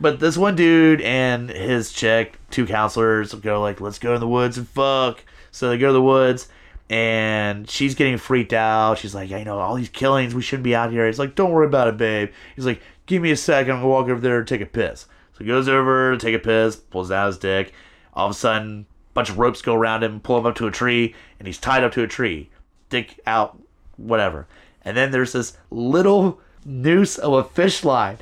But 0.00 0.20
this 0.20 0.36
one 0.36 0.54
dude 0.54 1.00
and 1.00 1.50
his 1.50 1.92
chick, 1.92 2.38
two 2.50 2.66
counselors, 2.66 3.34
go 3.34 3.60
like, 3.60 3.80
"Let's 3.80 3.98
go 3.98 4.14
in 4.14 4.20
the 4.20 4.28
woods 4.28 4.56
and 4.56 4.68
fuck." 4.68 5.24
So 5.50 5.68
they 5.68 5.78
go 5.78 5.88
to 5.88 5.92
the 5.92 6.02
woods, 6.02 6.48
and 6.88 7.68
she's 7.68 7.96
getting 7.96 8.16
freaked 8.16 8.52
out. 8.52 8.98
She's 8.98 9.14
like, 9.14 9.32
"I 9.32 9.42
know 9.42 9.58
all 9.58 9.74
these 9.74 9.88
killings. 9.88 10.34
We 10.34 10.42
shouldn't 10.42 10.64
be 10.64 10.74
out 10.74 10.92
here." 10.92 11.06
He's 11.06 11.18
like, 11.18 11.34
"Don't 11.34 11.50
worry 11.50 11.66
about 11.66 11.88
it, 11.88 11.96
babe." 11.96 12.30
He's 12.54 12.66
like, 12.66 12.80
"Give 13.06 13.20
me 13.20 13.32
a 13.32 13.36
second. 13.36 13.72
I'm 13.72 13.78
gonna 13.78 13.88
walk 13.88 14.08
over 14.08 14.20
there 14.20 14.38
and 14.38 14.46
take 14.46 14.60
a 14.60 14.66
piss." 14.66 15.06
So 15.32 15.38
he 15.40 15.46
goes 15.46 15.68
over 15.68 16.12
to 16.12 16.18
take 16.18 16.34
a 16.34 16.38
piss, 16.38 16.76
pulls 16.76 17.10
out 17.10 17.26
his 17.26 17.38
dick. 17.38 17.72
All 18.14 18.26
of 18.26 18.32
a 18.32 18.34
sudden, 18.34 18.86
a 19.10 19.14
bunch 19.14 19.30
of 19.30 19.38
ropes 19.38 19.62
go 19.62 19.74
around 19.74 20.04
him, 20.04 20.20
pull 20.20 20.38
him 20.38 20.46
up 20.46 20.54
to 20.56 20.66
a 20.66 20.70
tree, 20.70 21.14
and 21.38 21.46
he's 21.46 21.58
tied 21.58 21.82
up 21.82 21.92
to 21.92 22.02
a 22.02 22.08
tree. 22.08 22.50
Dick 22.88 23.18
out, 23.26 23.58
whatever. 23.96 24.46
And 24.84 24.96
then 24.96 25.10
there's 25.10 25.32
this 25.32 25.56
little 25.70 26.40
noose 26.64 27.18
of 27.18 27.32
a 27.32 27.44
fish 27.44 27.84
line 27.84 28.18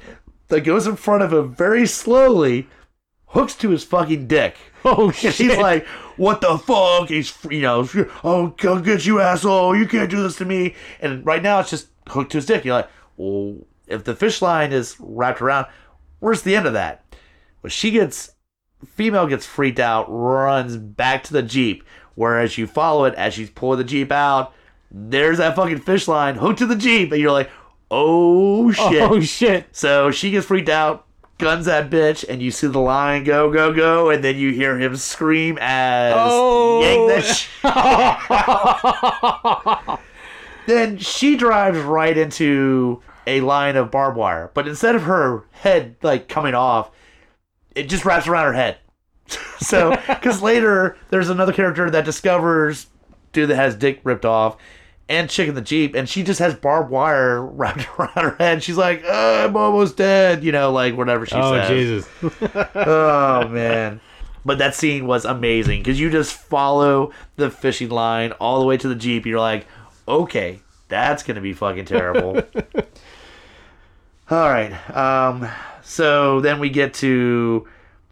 that 0.48 0.62
goes 0.62 0.87
in 0.87 0.96
front 0.96 1.22
of 1.22 1.32
him 1.32 1.54
very 1.54 1.87
slowly, 1.87 2.68
hooks 3.28 3.54
to 3.56 3.70
his 3.70 3.85
fucking 3.85 4.26
dick. 4.26 4.56
Oh 4.85 5.06
And 5.06 5.14
shit. 5.14 5.35
he's 5.35 5.56
like, 5.56 5.87
"What 6.16 6.40
the 6.40 6.59
fuck?" 6.59 7.09
He's, 7.09 7.37
you 7.50 7.62
know, 7.62 7.88
"Oh, 8.22 8.54
go 8.56 8.80
get 8.80 9.04
you, 9.06 9.20
asshole! 9.20 9.76
You 9.76 9.87
can't 9.87 10.11
do 10.11 10.22
this 10.22 10.37
to 10.37 10.44
me!" 10.44 10.74
And 11.00 11.24
right 11.26 11.42
now, 11.42 11.61
it's 11.61 11.70
just 11.70 11.88
hooked 12.09 12.32
to 12.32 12.38
his 12.38 12.46
dick. 12.46 12.64
You're 12.64 12.76
like, 12.76 12.90
"Well, 13.16 13.56
if 13.87 14.04
the 14.04 14.14
fish 14.14 14.40
line 14.42 14.72
is 14.72 14.96
wrapped 15.00 15.42
around, 15.42 15.66
where's 16.20 16.42
the 16.42 16.54
end 16.56 16.66
of 16.66 16.72
that?" 16.74 17.04
But 17.62 17.72
she 17.72 17.90
gets, 17.90 18.30
female 18.87 19.26
gets 19.26 19.44
freaked 19.44 19.80
out, 19.80 20.06
runs 20.09 20.76
back 20.76 21.24
to 21.24 21.32
the 21.32 21.42
jeep. 21.42 21.82
Whereas 22.14 22.56
you 22.56 22.66
follow 22.66 23.04
it 23.04 23.14
as 23.16 23.35
she's 23.35 23.50
pulling 23.50 23.78
the 23.78 23.85
jeep 23.85 24.11
out, 24.12 24.54
there's 24.90 25.38
that 25.38 25.56
fucking 25.56 25.80
fish 25.80 26.06
line 26.09 26.37
hooked 26.37 26.61
to 26.61 26.66
the 26.66 26.76
jeep, 26.76 27.11
and 27.12 27.20
you're 27.20 27.32
like, 27.32 27.50
Oh, 27.90 28.66
"Oh 28.68 28.72
shit!" 28.72 29.03
oh 29.03 29.20
shit. 29.20 29.66
So 29.72 30.11
she 30.11 30.31
gets 30.31 30.46
freaked 30.46 30.68
out, 30.68 31.07
guns 31.38 31.66
that 31.66 31.90
bitch, 31.90 32.25
and 32.29 32.42
you 32.42 32.51
see 32.51 32.66
the 32.66 32.81
line 32.81 33.25
go, 33.25 33.51
go, 33.53 33.72
go, 33.72 34.11
and 34.11 34.22
then 34.25 34.37
you 34.37 34.53
hear 34.53 34.79
him 34.79 34.96
scream 34.96 35.59
as 35.61 36.14
Oh. 36.16 36.81
yank 36.83 37.25
that 37.62 37.96
shit. 39.96 39.99
then 40.66 40.99
she 40.99 41.37
drives 41.37 41.79
right 41.79 42.16
into 42.16 43.03
a 43.27 43.40
line 43.40 43.77
of 43.77 43.90
barbed 43.90 44.16
wire, 44.16 44.51
but 44.55 44.68
instead 44.68 44.94
of 44.94 45.03
her 45.03 45.44
head 45.53 45.96
like 46.03 46.29
coming 46.29 46.55
off, 46.55 46.90
it 47.75 47.88
just 47.88 48.05
wraps 48.05 48.27
around 48.27 48.46
her 48.46 48.53
head. 48.53 48.79
so, 49.59 49.90
because 50.09 50.42
later 50.42 50.96
there's 51.11 51.29
another 51.29 51.53
character 51.53 51.90
that 51.90 52.05
discovers 52.05 52.87
dude 53.33 53.51
that 53.51 53.57
has 53.57 53.75
dick 53.75 54.01
ripped 54.05 54.25
off 54.25 54.57
and 55.09 55.31
chick 55.31 55.49
in 55.49 55.55
the 55.55 55.61
jeep, 55.61 55.95
and 55.95 56.09
she 56.09 56.23
just 56.23 56.40
has 56.40 56.55
barbed 56.55 56.90
wire 56.90 57.42
wrapped 57.45 57.87
around 57.99 58.12
her 58.16 58.37
head. 58.38 58.62
She's 58.62 58.77
like, 58.77 59.05
"Uh, 59.05 59.45
"I'm 59.47 59.57
almost 59.57 59.97
dead," 59.97 60.42
you 60.45 60.53
know, 60.53 60.73
like 60.73 60.97
whatever 60.97 61.27
she 61.27 61.37
Oh 61.37 61.53
says. 61.53 61.69
Jesus. 61.69 62.09
Oh 62.75 63.49
man. 63.49 64.01
But 64.45 64.59
that 64.59 64.77
scene 64.77 65.07
was 65.09 65.25
amazing 65.25 65.81
because 65.81 65.99
you 65.99 66.09
just 66.09 66.33
follow 66.33 67.12
the 67.35 67.51
fishing 67.51 67.88
line 67.88 68.31
all 68.33 68.61
the 68.61 68.66
way 68.66 68.77
to 68.77 68.87
the 68.88 68.95
jeep. 68.95 69.27
You're 69.27 69.40
like, 69.40 69.66
okay, 70.07 70.61
that's 70.87 71.25
gonna 71.25 71.40
be 71.40 71.53
fucking 71.53 71.85
terrible. 71.87 72.40
all 74.31 74.49
right. 74.49 74.73
Um. 74.97 75.49
So 75.83 76.40
then 76.40 76.59
we 76.61 76.71
get 76.71 76.95
to 76.95 77.66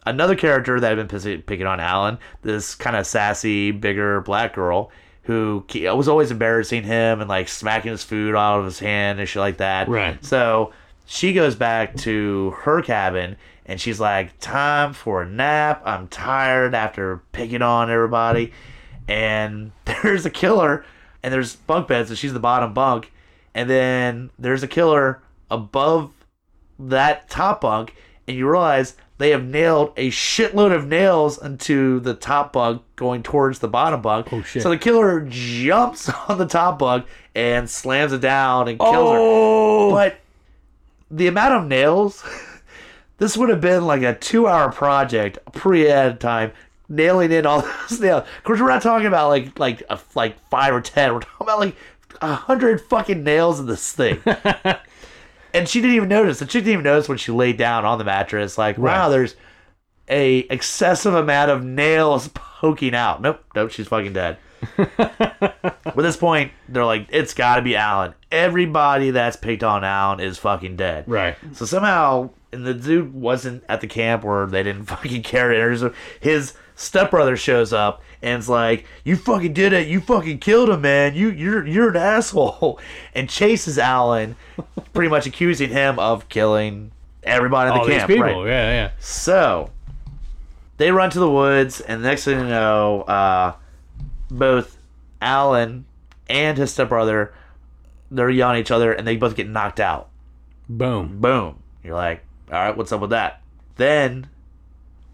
another 0.07 0.35
character 0.35 0.79
that 0.81 0.99
I've 0.99 1.09
been 1.09 1.43
picking 1.43 1.67
on 1.67 1.79
Alan. 1.81 2.19
This 2.43 2.75
kind 2.75 2.97
of 2.97 3.07
sassy, 3.07 3.71
bigger 3.71 4.21
black 4.21 4.55
girl 4.55 4.91
who 5.25 5.65
was 5.73 6.09
always 6.09 6.31
embarrassing 6.31 6.85
him 6.85 7.21
and 7.21 7.29
like 7.29 7.49
smacking 7.49 7.91
his 7.91 8.05
food 8.05 8.35
out 8.35 8.61
of 8.61 8.65
his 8.65 8.79
hand 8.79 9.19
and 9.19 9.29
shit 9.29 9.41
like 9.41 9.59
that. 9.59 9.89
Right. 9.89 10.23
So 10.25 10.73
she 11.07 11.33
goes 11.33 11.55
back 11.55 11.97
to 11.99 12.51
her 12.63 12.83
cabin 12.83 13.37
and 13.67 13.81
she's 13.81 14.01
like, 14.01 14.39
Time 14.41 14.93
for 14.93 15.23
a 15.23 15.29
nap. 15.29 15.83
I'm 15.85 16.09
tired 16.09 16.75
after 16.75 17.23
picking 17.33 17.63
on 17.63 17.91
everybody. 17.91 18.53
And 19.09 19.73
there's 19.85 20.27
a 20.27 20.31
killer 20.31 20.85
and 21.23 21.33
there's 21.33 21.57
bunk 21.57 21.89
beds 21.89 22.11
and 22.11 22.19
she's 22.19 22.33
the 22.33 22.41
bottom 22.41 22.75
bunk. 22.75 23.11
And 23.55 23.71
then 23.71 24.31
there's 24.39 24.63
a 24.63 24.69
killer 24.69 25.23
above 25.51 26.11
that 26.79 27.31
top 27.31 27.61
bunk, 27.61 27.95
and 28.27 28.37
you 28.37 28.51
realize 28.51 28.97
they 29.19 29.31
have 29.31 29.45
nailed 29.45 29.93
a 29.97 30.11
shitload 30.11 30.75
of 30.75 30.87
nails 30.89 31.41
into 31.43 32.01
the 32.01 32.15
top 32.15 32.53
bug 32.53 32.83
going 32.97 33.23
towards 33.23 33.61
the 33.61 33.69
bottom 33.69 34.03
bug. 34.03 34.29
Oh, 34.33 34.43
shit. 34.43 34.63
So 34.63 34.71
the 34.71 34.79
killer 34.79 35.25
jumps 35.29 36.09
on 36.29 36.39
the 36.39 36.47
top 36.47 36.79
bug 36.79 37.05
and 37.35 37.69
slams 37.71 38.13
it 38.13 38.21
down 38.21 38.69
and 38.69 38.79
kills 38.79 38.93
her. 39.13 39.19
Oh, 39.21 39.91
But 39.91 40.17
the 41.11 41.29
amount 41.29 41.55
of 41.55 41.67
nails, 41.69 42.25
this 43.19 43.37
would 43.37 43.51
have 43.51 43.61
been 43.61 43.87
like 43.87 44.03
a 44.03 44.15
two-hour 44.15 44.73
project 44.73 45.39
pre-ed 45.53 46.19
time, 46.19 46.51
nailing 46.89 47.31
in 47.31 47.47
all 47.47 47.61
those 47.89 48.01
nails. 48.01 48.25
Of 48.39 48.45
course, 48.45 48.61
we're 48.61 48.69
not 48.69 48.83
talking 48.83 49.07
about 49.07 49.29
like 49.29 49.59
like 49.59 49.83
a, 49.91 49.99
like 50.17 50.37
five 50.49 50.75
or 50.75 50.81
ten. 50.81 51.13
We're 51.15 51.21
talking 51.21 51.47
about 51.47 51.61
like 51.61 51.77
a 52.21 52.35
hundred 52.35 52.81
fucking 52.81 53.23
nails 53.23 53.61
in 53.61 53.67
this 53.67 53.93
thing. 53.93 54.21
And 55.55 55.69
she 55.69 55.81
didn't 55.81 55.97
even 55.97 56.09
notice. 56.09 56.41
The 56.41 56.47
chick 56.47 56.65
didn't 56.65 56.73
even 56.75 56.85
notice 56.85 57.09
when 57.09 57.17
she 57.19 57.33
laid 57.33 57.57
down 57.57 57.85
on 57.85 57.97
the 57.99 58.05
mattress. 58.05 58.59
Like, 58.59 58.77
wow, 58.77 59.09
there's 59.09 59.37
a 60.09 60.41
excessive 60.51 61.15
amount 61.15 61.51
of 61.51 61.65
nails 61.65 62.29
poking 62.35 62.95
out. 62.95 63.23
Nope, 63.23 63.43
nope, 63.55 63.71
she's 63.71 63.89
fucking 63.89 64.13
dead. 64.13 64.39
At 64.79 65.97
this 65.97 66.17
point, 66.17 66.53
they're 66.69 66.85
like, 66.85 67.07
it's 67.11 67.35
got 67.35 67.57
to 67.57 67.63
be 67.63 67.77
Alan. 67.77 68.15
Everybody 68.31 69.11
that's 69.11 69.37
picked 69.37 69.63
on 69.63 69.85
Alan 69.85 70.21
is 70.21 70.39
fucking 70.39 70.77
dead. 70.77 71.05
right. 71.09 71.37
So 71.53 71.65
somehow, 71.67 72.31
and 72.53 72.67
the 72.67 72.75
dude 72.75 73.15
wasn't 73.15 73.63
at 73.69 73.81
the 73.81 73.87
camp 73.87 74.25
where 74.25 74.47
they 74.47 74.63
didn't 74.63 74.85
fucking 74.87 75.23
care. 75.23 75.71
his 76.21 76.55
stepbrother 76.75 77.37
shows 77.37 77.73
up 77.73 78.03
and 78.25 78.39
it's 78.41 78.49
like, 78.49 78.87
"You 79.05 79.17
fucking 79.17 79.53
did 79.53 79.73
it! 79.73 79.87
You 79.87 80.01
fucking 80.01 80.39
killed 80.39 80.71
him, 80.71 80.81
man! 80.81 81.15
You 81.15 81.29
you're 81.31 81.65
you're 81.67 81.91
an 81.91 81.97
asshole!" 82.15 82.81
And 83.15 83.29
chases 83.31 83.79
Alan, 83.79 84.35
pretty 84.93 85.11
much 85.11 85.27
accusing 85.27 85.71
him 85.71 85.99
of 86.01 86.29
killing 86.29 86.91
everybody 87.23 87.69
in 87.69 87.75
the 87.75 87.81
All 87.81 87.87
these 87.87 87.99
camp. 87.99 88.09
people. 88.09 88.25
right? 88.25 88.47
Yeah, 88.49 88.71
yeah. 88.73 88.91
So 88.99 89.71
they 90.79 90.91
run 90.91 91.11
to 91.11 91.19
the 91.21 91.31
woods, 91.31 91.81
and 91.81 92.03
the 92.03 92.09
next 92.09 92.25
thing 92.25 92.41
you 92.41 92.47
know, 92.47 93.03
uh, 93.03 93.55
both 94.31 94.77
Alan 95.21 95.85
and 96.29 96.59
his 96.59 96.73
stepbrother 96.73 97.33
they're 98.11 98.31
yelling 98.31 98.57
at 98.57 98.61
each 98.61 98.71
other, 98.71 98.93
and 98.93 99.07
they 99.07 99.17
both 99.17 99.35
get 99.35 99.49
knocked 99.49 99.81
out. 99.81 100.09
Boom. 100.69 101.21
Boom. 101.21 101.59
You're 101.83 101.95
like, 101.95 102.23
all 102.53 102.59
right, 102.59 102.77
what's 102.77 102.93
up 102.93 103.01
with 103.01 103.11
that? 103.11 103.43
Then 103.77 104.29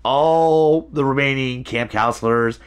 all 0.02 0.82
the 0.92 1.04
remaining 1.04 1.64
camp 1.64 1.90
counselors 1.90 2.58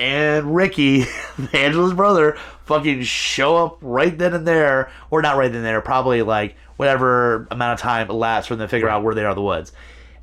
and 0.00 0.56
Ricky, 0.56 1.04
Angela's 1.52 1.92
brother, 1.92 2.38
fucking 2.64 3.02
show 3.02 3.56
up 3.58 3.78
right 3.82 4.16
then 4.16 4.32
and 4.32 4.48
there, 4.48 4.90
or 5.10 5.20
not 5.20 5.36
right 5.36 5.48
then 5.48 5.58
and 5.58 5.64
there, 5.64 5.80
probably 5.82 6.22
like 6.22 6.56
whatever 6.78 7.46
amount 7.50 7.74
of 7.74 7.80
time 7.80 8.08
elapsed 8.08 8.48
for 8.48 8.56
them 8.56 8.66
to 8.66 8.70
figure 8.70 8.88
out 8.88 9.04
where 9.04 9.14
they 9.14 9.22
are 9.22 9.30
in 9.30 9.36
the 9.36 9.42
woods. 9.42 9.72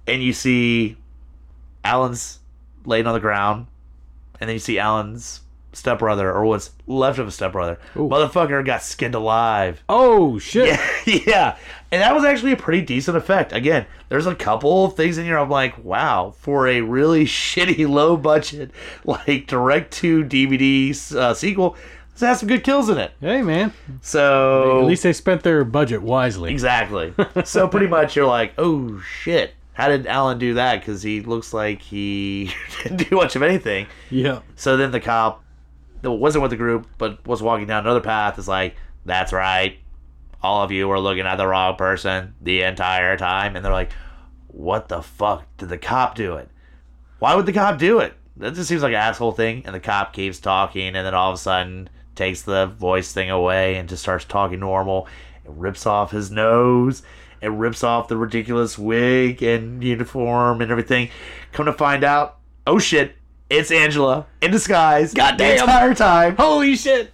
And 0.07 0.23
you 0.23 0.33
see 0.33 0.97
Alan's 1.83 2.39
laying 2.85 3.05
on 3.05 3.13
the 3.13 3.19
ground, 3.19 3.67
and 4.41 4.49
then 4.49 4.55
you 4.55 4.59
see 4.59 4.79
Alan's 4.79 5.41
stepbrother, 5.77 6.31
or 6.31 6.45
what's 6.45 6.71
left 6.87 7.19
of 7.19 7.27
a 7.27 7.31
stepbrother. 7.31 7.79
Motherfucker 7.95 8.65
got 8.65 8.81
skinned 8.83 9.15
alive. 9.15 9.83
Oh 9.87 10.39
shit. 10.39 10.67
Yeah, 11.05 11.19
yeah. 11.27 11.57
And 11.91 12.01
that 12.01 12.13
was 12.13 12.25
actually 12.25 12.51
a 12.51 12.57
pretty 12.57 12.81
decent 12.81 13.15
effect. 13.15 13.53
Again, 13.53 13.85
there's 14.09 14.25
a 14.25 14.35
couple 14.35 14.85
of 14.85 14.95
things 14.95 15.17
in 15.17 15.25
here 15.25 15.37
I'm 15.37 15.49
like, 15.49 15.83
wow, 15.83 16.33
for 16.37 16.67
a 16.67 16.81
really 16.81 17.25
shitty 17.25 17.87
low 17.87 18.17
budget, 18.17 18.71
like 19.05 19.47
direct 19.47 19.93
to 19.93 20.23
DVD 20.23 21.15
uh, 21.15 21.33
sequel, 21.33 21.77
this 22.13 22.21
has 22.21 22.39
some 22.39 22.49
good 22.49 22.63
kills 22.63 22.89
in 22.89 22.97
it. 22.97 23.11
Hey 23.21 23.41
man. 23.43 23.71
So 24.01 24.79
At 24.81 24.85
least 24.87 25.03
they 25.03 25.13
spent 25.13 25.43
their 25.43 25.63
budget 25.63 26.01
wisely. 26.01 26.51
exactly. 26.51 27.13
so 27.45 27.67
pretty 27.67 27.87
much 27.87 28.15
you're 28.15 28.25
like, 28.25 28.53
oh 28.57 28.99
shit. 29.01 29.53
How 29.73 29.89
did 29.89 30.07
Alan 30.07 30.39
do 30.39 30.55
that? 30.55 30.79
Because 30.79 31.03
he 31.03 31.21
looks 31.21 31.53
like 31.53 31.83
he 31.83 32.51
didn't 32.81 33.07
do 33.07 33.15
much 33.15 33.35
of 33.35 33.43
anything. 33.43 33.85
Yeah. 34.09 34.39
So 34.55 34.75
then 34.75 34.89
the 34.89 34.99
cop 34.99 35.43
wasn't 36.03 36.41
with 36.41 36.51
the 36.51 36.57
group 36.57 36.87
but 36.97 37.25
was 37.27 37.41
walking 37.41 37.67
down 37.67 37.85
another 37.85 38.01
path 38.01 38.37
is 38.39 38.47
like, 38.47 38.75
That's 39.05 39.33
right. 39.33 39.77
All 40.41 40.63
of 40.63 40.71
you 40.71 40.87
were 40.87 40.99
looking 40.99 41.25
at 41.25 41.37
the 41.37 41.47
wrong 41.47 41.75
person 41.75 42.35
the 42.41 42.61
entire 42.61 43.17
time. 43.17 43.55
And 43.55 43.63
they're 43.63 43.71
like, 43.71 43.91
What 44.47 44.89
the 44.89 45.01
fuck 45.01 45.45
did 45.57 45.69
the 45.69 45.77
cop 45.77 46.15
do 46.15 46.35
it? 46.35 46.49
Why 47.19 47.35
would 47.35 47.45
the 47.45 47.53
cop 47.53 47.79
do 47.79 47.99
it? 47.99 48.13
That 48.37 48.53
just 48.53 48.69
seems 48.69 48.83
like 48.83 48.91
an 48.91 48.95
asshole 48.95 49.31
thing. 49.31 49.63
And 49.65 49.73
the 49.73 49.79
cop 49.79 50.13
keeps 50.13 50.39
talking 50.39 50.95
and 50.95 51.05
then 51.05 51.13
all 51.13 51.31
of 51.31 51.35
a 51.35 51.39
sudden 51.39 51.89
takes 52.15 52.41
the 52.41 52.67
voice 52.67 53.13
thing 53.13 53.29
away 53.29 53.75
and 53.75 53.89
just 53.89 54.03
starts 54.03 54.25
talking 54.25 54.59
normal. 54.59 55.07
It 55.45 55.51
rips 55.51 55.85
off 55.85 56.11
his 56.11 56.29
nose. 56.29 57.03
It 57.41 57.49
rips 57.49 57.83
off 57.83 58.07
the 58.07 58.17
ridiculous 58.17 58.77
wig 58.77 59.43
and 59.43 59.83
uniform 59.83 60.61
and 60.61 60.71
everything. 60.71 61.09
Come 61.51 61.67
to 61.67 61.73
find 61.73 62.03
out, 62.03 62.39
oh 62.65 62.79
shit, 62.79 63.15
it's 63.49 63.71
Angela 63.71 64.25
in 64.41 64.51
disguise. 64.51 65.13
the 65.13 65.57
entire 65.59 65.95
time. 65.95 66.35
Holy 66.35 66.75
shit. 66.75 67.13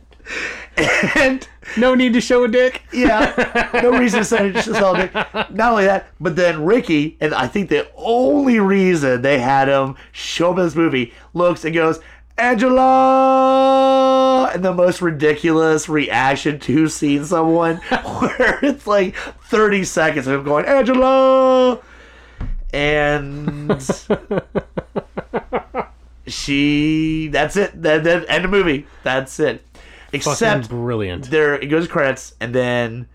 And 1.15 1.47
No 1.77 1.95
need 1.95 2.13
to 2.13 2.21
show 2.21 2.43
a 2.43 2.47
dick. 2.47 2.81
yeah, 2.93 3.69
no 3.83 3.97
reason 3.97 4.19
to 4.19 4.25
say 4.25 4.51
just 4.51 4.67
a 4.67 4.93
Dick. 4.95 5.13
Not 5.51 5.71
only 5.71 5.85
that, 5.85 6.07
but 6.19 6.35
then 6.35 6.65
Ricky, 6.65 7.17
and 7.19 7.33
I 7.33 7.47
think 7.47 7.69
the 7.69 7.87
only 7.95 8.59
reason 8.59 9.21
they 9.21 9.39
had 9.39 9.67
him 9.67 9.95
show 10.11 10.51
up 10.51 10.57
in 10.57 10.63
this 10.65 10.75
movie, 10.75 11.13
looks 11.33 11.65
and 11.65 11.73
goes, 11.75 11.99
Angela! 12.37 14.49
And 14.53 14.63
the 14.63 14.73
most 14.73 15.01
ridiculous 15.01 15.89
reaction 15.89 16.59
to 16.61 16.87
seeing 16.87 17.25
someone 17.25 17.77
where 18.19 18.59
it's 18.63 18.87
like 18.87 19.15
30 19.15 19.83
seconds 19.83 20.27
of 20.27 20.39
him 20.39 20.45
going, 20.45 20.65
Angela! 20.65 21.79
And 22.73 23.71
she, 26.27 27.27
that's 27.27 27.55
it. 27.55 27.81
That, 27.81 28.03
that, 28.03 28.25
end 28.29 28.45
of 28.45 28.51
movie. 28.51 28.87
That's 29.03 29.39
it. 29.39 29.63
Except 30.11 30.63
Fucking 30.65 30.77
brilliant. 30.77 31.31
there 31.31 31.55
it 31.55 31.67
goes 31.67 31.87
to 31.87 31.91
credits 31.91 32.35
and 32.39 32.53
then 32.53 33.07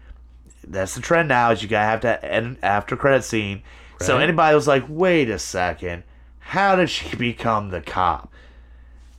that's 0.67 0.97
the 0.97 1.01
trend 1.01 1.29
now 1.29 1.53
is 1.53 1.63
you 1.63 1.69
gotta 1.69 1.87
have 1.87 2.01
to 2.01 2.25
end 2.25 2.59
after 2.61 2.97
credit 2.97 3.23
scene 3.23 3.63
so 4.01 4.19
anybody 4.19 4.53
was 4.53 4.67
like 4.67 4.83
wait 4.89 5.31
a 5.31 5.39
second 5.39 6.03
how 6.41 6.75
did 6.75 6.91
she 6.91 7.15
become 7.17 7.71
the 7.71 7.81
cop 7.81 8.33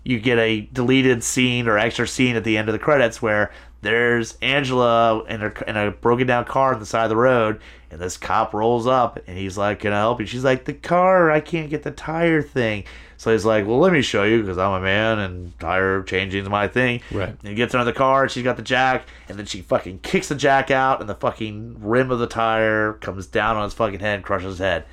you 0.04 0.20
get 0.20 0.38
a 0.40 0.62
deleted 0.74 1.24
scene 1.24 1.70
or 1.70 1.78
extra 1.78 2.06
scene 2.06 2.36
at 2.36 2.44
the 2.44 2.58
end 2.58 2.68
of 2.68 2.74
the 2.74 2.80
credits 2.80 3.22
where 3.22 3.50
there's 3.82 4.38
Angela 4.42 5.24
in 5.26 5.42
a, 5.42 5.54
in 5.68 5.78
a 5.78 5.92
broken 5.92 6.28
down 6.28 6.46
car 6.46 6.74
on 6.74 6.80
the 6.80 6.86
side 6.86 7.04
of 7.04 7.10
the 7.10 7.16
road, 7.16 7.62
and 7.90 8.00
this 8.00 8.18
cop 8.18 8.54
rolls 8.54 8.88
up 8.88 9.20
and 9.26 9.38
he's 9.38 9.58
like, 9.58 9.80
Can 9.80 9.94
I 9.94 10.00
help 10.00 10.20
you? 10.20 10.26
She's 10.26 10.44
like, 10.44 10.66
The 10.66 10.74
car, 10.74 11.32
I 11.32 11.40
can't 11.40 11.70
get 11.70 11.84
the 11.84 11.92
tire 11.92 12.42
thing. 12.42 12.84
So 13.20 13.34
he's 13.34 13.44
like, 13.44 13.68
Well, 13.68 13.80
let 13.80 13.92
me 13.92 14.02
show 14.02 14.24
you 14.24 14.40
because 14.40 14.58
I'm 14.58 14.72
a 14.72 14.80
man 14.80 15.20
and 15.20 15.60
tire 15.60 16.02
changing 16.04 16.44
is 16.44 16.50
my 16.50 16.70
thing. 16.70 17.02
Right. 17.12 17.28
And 17.28 17.42
he 17.44 17.54
gets 17.54 17.74
her 17.74 17.80
in 17.80 17.86
the 17.86 17.92
car, 17.92 18.24
and 18.24 18.32
she's 18.32 18.46
got 18.46 18.56
the 18.56 18.64
jack, 18.64 19.10
and 19.28 19.38
then 19.38 19.46
she 19.46 19.62
fucking 19.62 20.00
kicks 20.00 20.30
the 20.30 20.36
jack 20.36 20.72
out, 20.72 21.02
and 21.02 21.10
the 21.10 21.16
fucking 21.16 21.82
rim 21.82 22.12
of 22.12 22.20
the 22.20 22.28
tire 22.28 22.94
comes 22.94 23.28
down 23.28 23.58
on 23.58 23.66
his 23.66 23.74
fucking 23.74 24.00
head 24.00 24.16
and 24.16 24.24
crushes 24.24 24.52
his 24.52 24.60
head. 24.60 24.86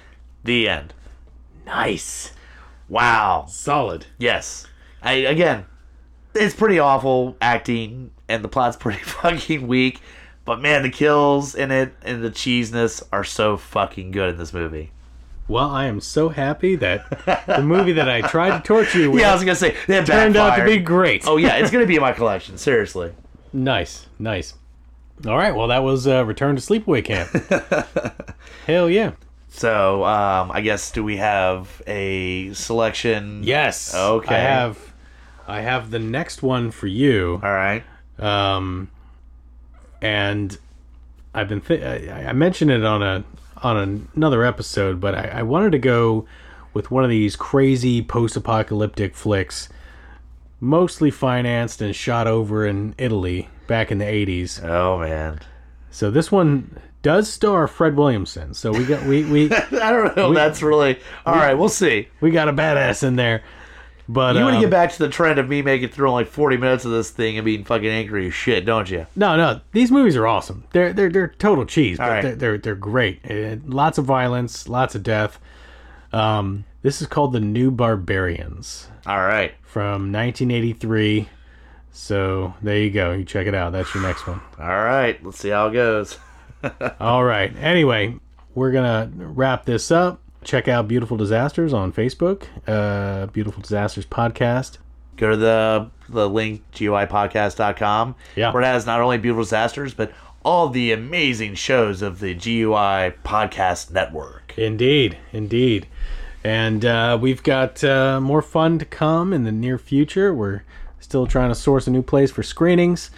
The 0.42 0.68
end. 0.68 0.92
Nice. 1.66 2.32
Wow. 2.88 3.46
Solid. 3.48 4.06
Yes. 4.18 4.66
I 5.02 5.12
again, 5.12 5.64
it's 6.34 6.54
pretty 6.56 6.80
awful 6.80 7.36
acting, 7.40 8.10
and 8.28 8.42
the 8.42 8.48
plot's 8.48 8.76
pretty 8.80 9.04
fucking 9.04 9.68
weak. 9.68 10.00
But 10.44 10.60
man, 10.60 10.82
the 10.82 10.90
kills 10.90 11.54
in 11.54 11.70
it 11.70 11.94
and 12.02 12.24
the 12.24 12.30
cheesiness 12.30 13.04
are 13.12 13.22
so 13.24 13.56
fucking 13.56 14.10
good 14.10 14.30
in 14.30 14.36
this 14.36 14.52
movie. 14.52 14.90
Well, 15.48 15.70
I 15.70 15.87
am 15.87 16.00
so 16.00 16.28
happy 16.28 16.74
that 16.76 17.09
the 17.46 17.62
movie 17.62 17.92
that 17.92 18.09
I 18.09 18.20
tried 18.22 18.59
to 18.59 18.62
torture 18.64 18.98
you 18.98 19.11
with 19.12 19.20
Yeah, 19.22 19.30
I 19.30 19.35
was 19.35 19.42
gonna 19.44 19.54
say 19.54 19.76
that 19.87 20.06
turned 20.06 20.37
out 20.37 20.56
to 20.56 20.64
be 20.64 20.78
great. 20.78 21.26
Oh 21.26 21.37
yeah, 21.37 21.56
it's 21.56 21.70
gonna 21.70 21.87
be 21.87 21.96
in 21.96 22.00
my 22.00 22.12
collection. 22.12 22.59
Seriously. 22.59 23.12
Nice, 23.52 24.06
nice. 24.18 24.54
All 25.26 25.37
right, 25.37 25.54
well, 25.54 25.68
that 25.68 25.82
was 25.82 26.06
uh, 26.06 26.24
Return 26.24 26.56
to 26.56 26.62
Sleepaway 26.62 27.04
Camp. 27.04 27.30
Hell 28.66 28.90
yeah. 28.90 29.12
So 29.48 30.04
um, 30.04 30.50
I 30.52 30.61
guess 30.61 30.90
do 30.90 31.02
we 31.02 31.16
have 31.16 31.80
a 31.87 32.52
selection? 32.52 33.42
Yes. 33.42 33.94
Okay. 33.94 34.35
I 34.35 34.38
have, 34.38 34.92
I 35.46 35.61
have 35.62 35.90
the 35.90 35.98
next 35.98 36.42
one 36.42 36.70
for 36.70 36.87
you. 36.87 37.40
All 37.42 37.52
right. 37.52 37.82
Um, 38.18 38.90
and 40.02 40.59
I've 41.32 41.48
been 41.48 41.62
th- 41.62 41.82
I, 42.11 42.28
I 42.28 42.32
mentioned 42.35 42.70
it 42.70 42.85
on 42.85 43.02
a 43.02 43.24
on 43.66 44.09
another 44.14 44.44
episode, 44.44 45.00
but 45.00 45.14
I, 45.14 45.38
I 45.38 45.42
wanted 45.42 45.72
to 45.72 45.79
go 45.79 46.26
with 46.74 46.90
one 46.90 47.02
of 47.05 47.11
these 47.11 47.37
crazy 47.37 48.02
post-apocalyptic 48.02 49.14
flicks, 49.14 49.68
mostly 50.61 51.11
financed 51.11 51.81
and 51.81 51.96
shot 51.96 52.26
over 52.26 52.66
in 52.66 52.94
Italy 52.98 53.48
back 53.66 53.90
in 53.90 53.98
the 53.98 54.05
'80s. 54.05 54.62
Oh 54.62 54.98
man. 55.00 55.40
So 55.90 56.11
this 56.11 56.31
one 56.31 56.79
does 57.02 57.33
star 57.33 57.66
Fred 57.66 57.96
Williamson. 57.96 58.52
So 58.52 58.70
we 58.72 58.85
got 58.85 59.05
we 59.07 59.24
we 59.24 59.50
I 59.55 59.90
don't 59.90 60.16
know. 60.16 60.35
that's 60.35 60.62
really 60.62 60.98
all 61.24 61.35
right. 61.35 61.55
We'll 61.55 61.68
see. 61.68 62.09
we 62.20 62.31
got 62.31 62.48
a 62.48 62.52
badass 62.52 63.02
in 63.02 63.16
there. 63.16 63.42
But 64.09 64.37
You 64.37 64.42
want 64.42 64.55
to 64.55 64.59
um, 64.59 64.62
get 64.62 64.71
back 64.71 64.92
to 64.92 64.99
the 65.01 65.09
trend 65.09 65.38
of 65.38 65.49
me 65.49 65.62
making 65.62 65.88
through 65.88 66.12
like 66.12 66.29
40 66.29 66.59
minutes 66.59 66.85
of 66.85 66.92
this 66.92 67.11
thing 67.11 67.38
and 67.38 67.45
being 67.45 67.64
fucking 67.64 67.88
angry 67.88 68.29
as 68.29 68.35
shit, 68.35 68.64
don't 68.64 68.88
you? 68.88 69.07
No, 69.16 69.37
no, 69.37 69.61
these 69.73 69.90
movies 69.90 70.16
are 70.16 70.27
awesome. 70.27 70.64
They're 70.71 70.92
they're 70.92 71.11
they're 71.11 71.29
total 71.29 71.66
cheese, 71.66 71.99
but 71.99 72.09
right. 72.09 72.23
they're, 72.23 72.37
they're 72.37 72.59
they're 72.59 72.75
great. 72.77 73.21
Uh, 73.29 73.57
lots 73.66 73.99
of 73.99 74.05
violence, 74.05 74.69
lots 74.69 74.95
of 74.95 75.03
death. 75.03 75.40
Um, 76.12 76.64
this 76.83 77.01
is 77.01 77.09
called 77.09 77.33
the 77.33 77.40
New 77.40 77.73
Barbarians 77.73 78.88
All 79.07 79.19
right. 79.19 79.53
from 79.62 80.12
1983. 80.12 81.29
So 81.90 82.55
there 82.62 82.79
you 82.79 82.90
go. 82.90 83.12
You 83.12 83.25
check 83.25 83.47
it 83.47 83.55
out. 83.55 83.73
That's 83.73 83.92
your 83.92 84.05
next 84.05 84.27
one. 84.27 84.40
All 84.59 84.66
right. 84.66 85.23
Let's 85.25 85.38
see 85.38 85.49
how 85.49 85.66
it 85.69 85.73
goes. 85.73 86.19
All 87.01 87.25
right. 87.25 87.55
Anyway, 87.57 88.14
we're 88.55 88.71
gonna 88.71 89.11
wrap 89.14 89.64
this 89.64 89.90
up. 89.90 90.21
Check 90.46 90.68
out 90.68 90.87
Beautiful 90.87 91.16
Disasters 91.16 91.72
on 91.72 91.92
Facebook. 91.92 92.44
Uh, 92.68 93.26
Beautiful 93.26 93.61
Disasters 93.62 94.06
podcast. 94.06 94.78
Go 95.16 95.30
to 95.30 95.37
the 95.37 95.90
the 96.09 96.28
link 96.28 96.62
guipodcast.com 96.72 98.14
Yeah. 98.37 98.52
where 98.52 98.62
it 98.62 98.66
has 98.66 98.87
not 98.87 99.00
only 99.00 99.18
beautiful 99.18 99.42
disasters 99.42 99.92
but 99.92 100.12
all 100.44 100.68
the 100.68 100.92
amazing 100.92 101.56
shows 101.56 102.00
of 102.00 102.20
the 102.20 102.32
GUI 102.35 103.12
podcast 103.24 103.90
network. 103.90 104.54
Indeed, 104.56 105.18
indeed. 105.32 105.88
And 106.44 106.85
uh, 106.85 107.18
we've 107.20 107.42
got 107.42 107.82
uh, 107.82 108.20
more 108.20 108.40
fun 108.40 108.78
to 108.78 108.85
come 108.85 109.32
in 109.32 109.42
the 109.42 109.50
near 109.50 109.78
future. 109.78 110.32
We're 110.32 110.62
still 111.00 111.26
trying 111.26 111.48
to 111.48 111.56
source 111.56 111.88
a 111.88 111.90
new 111.90 112.02
place 112.02 112.30
for 112.30 112.44
screenings, 112.44 113.11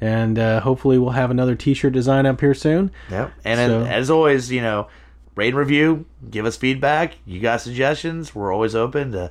and 0.00 0.38
uh, 0.38 0.60
hopefully 0.60 0.96
we'll 0.98 1.10
have 1.10 1.32
another 1.32 1.56
T-shirt 1.56 1.92
design 1.92 2.24
up 2.26 2.40
here 2.40 2.54
soon. 2.54 2.92
Yep. 3.10 3.32
And 3.44 3.58
So- 3.58 3.80
as, 3.80 3.86
as 3.88 4.10
always, 4.10 4.52
you 4.52 4.60
know, 4.62 4.86
rate 5.38 5.48
and 5.50 5.56
review, 5.56 6.04
give 6.28 6.44
us 6.44 6.56
feedback. 6.56 7.14
You 7.24 7.38
got 7.40 7.60
suggestions? 7.60 8.34
We're 8.34 8.52
always 8.52 8.74
open 8.74 9.12
to 9.12 9.30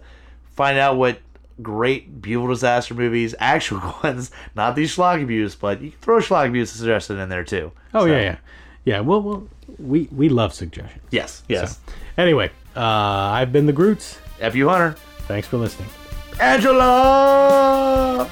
find 0.56 0.78
out 0.78 0.96
what 0.96 1.20
great 1.62 2.22
beautiful 2.22 2.48
disaster 2.48 2.94
movies, 2.94 3.36
actual 3.40 3.82
ones, 4.02 4.32
not 4.56 4.78
these 4.78 4.96
schlock 4.96 5.22
abuse, 5.22 5.54
but 5.54 5.82
you 5.82 5.92
can 5.92 6.00
throw 6.00 6.20
schlock 6.20 6.48
abuse 6.48 6.72
suggestion 6.72 7.20
in 7.20 7.28
there 7.28 7.44
too. 7.44 7.74
Oh 7.94 8.02
So, 8.02 8.06
yeah, 8.06 8.22
yeah, 8.22 8.38
yeah. 8.86 9.00
Well, 9.02 9.22
well, 9.22 9.48
we 9.78 10.08
we 10.12 10.30
love 10.30 10.54
suggestions. 10.54 11.04
Yes. 11.12 11.44
Yes. 11.50 11.80
Anyway, 12.18 12.52
uh, 12.76 12.80
I've 12.82 13.52
been 13.52 13.66
the 13.66 13.74
Groots. 13.74 14.18
F 14.40 14.56
you 14.56 14.70
Hunter. 14.70 14.96
Thanks 15.28 15.48
for 15.48 15.58
listening. 15.58 15.90
Angela. 16.40 18.30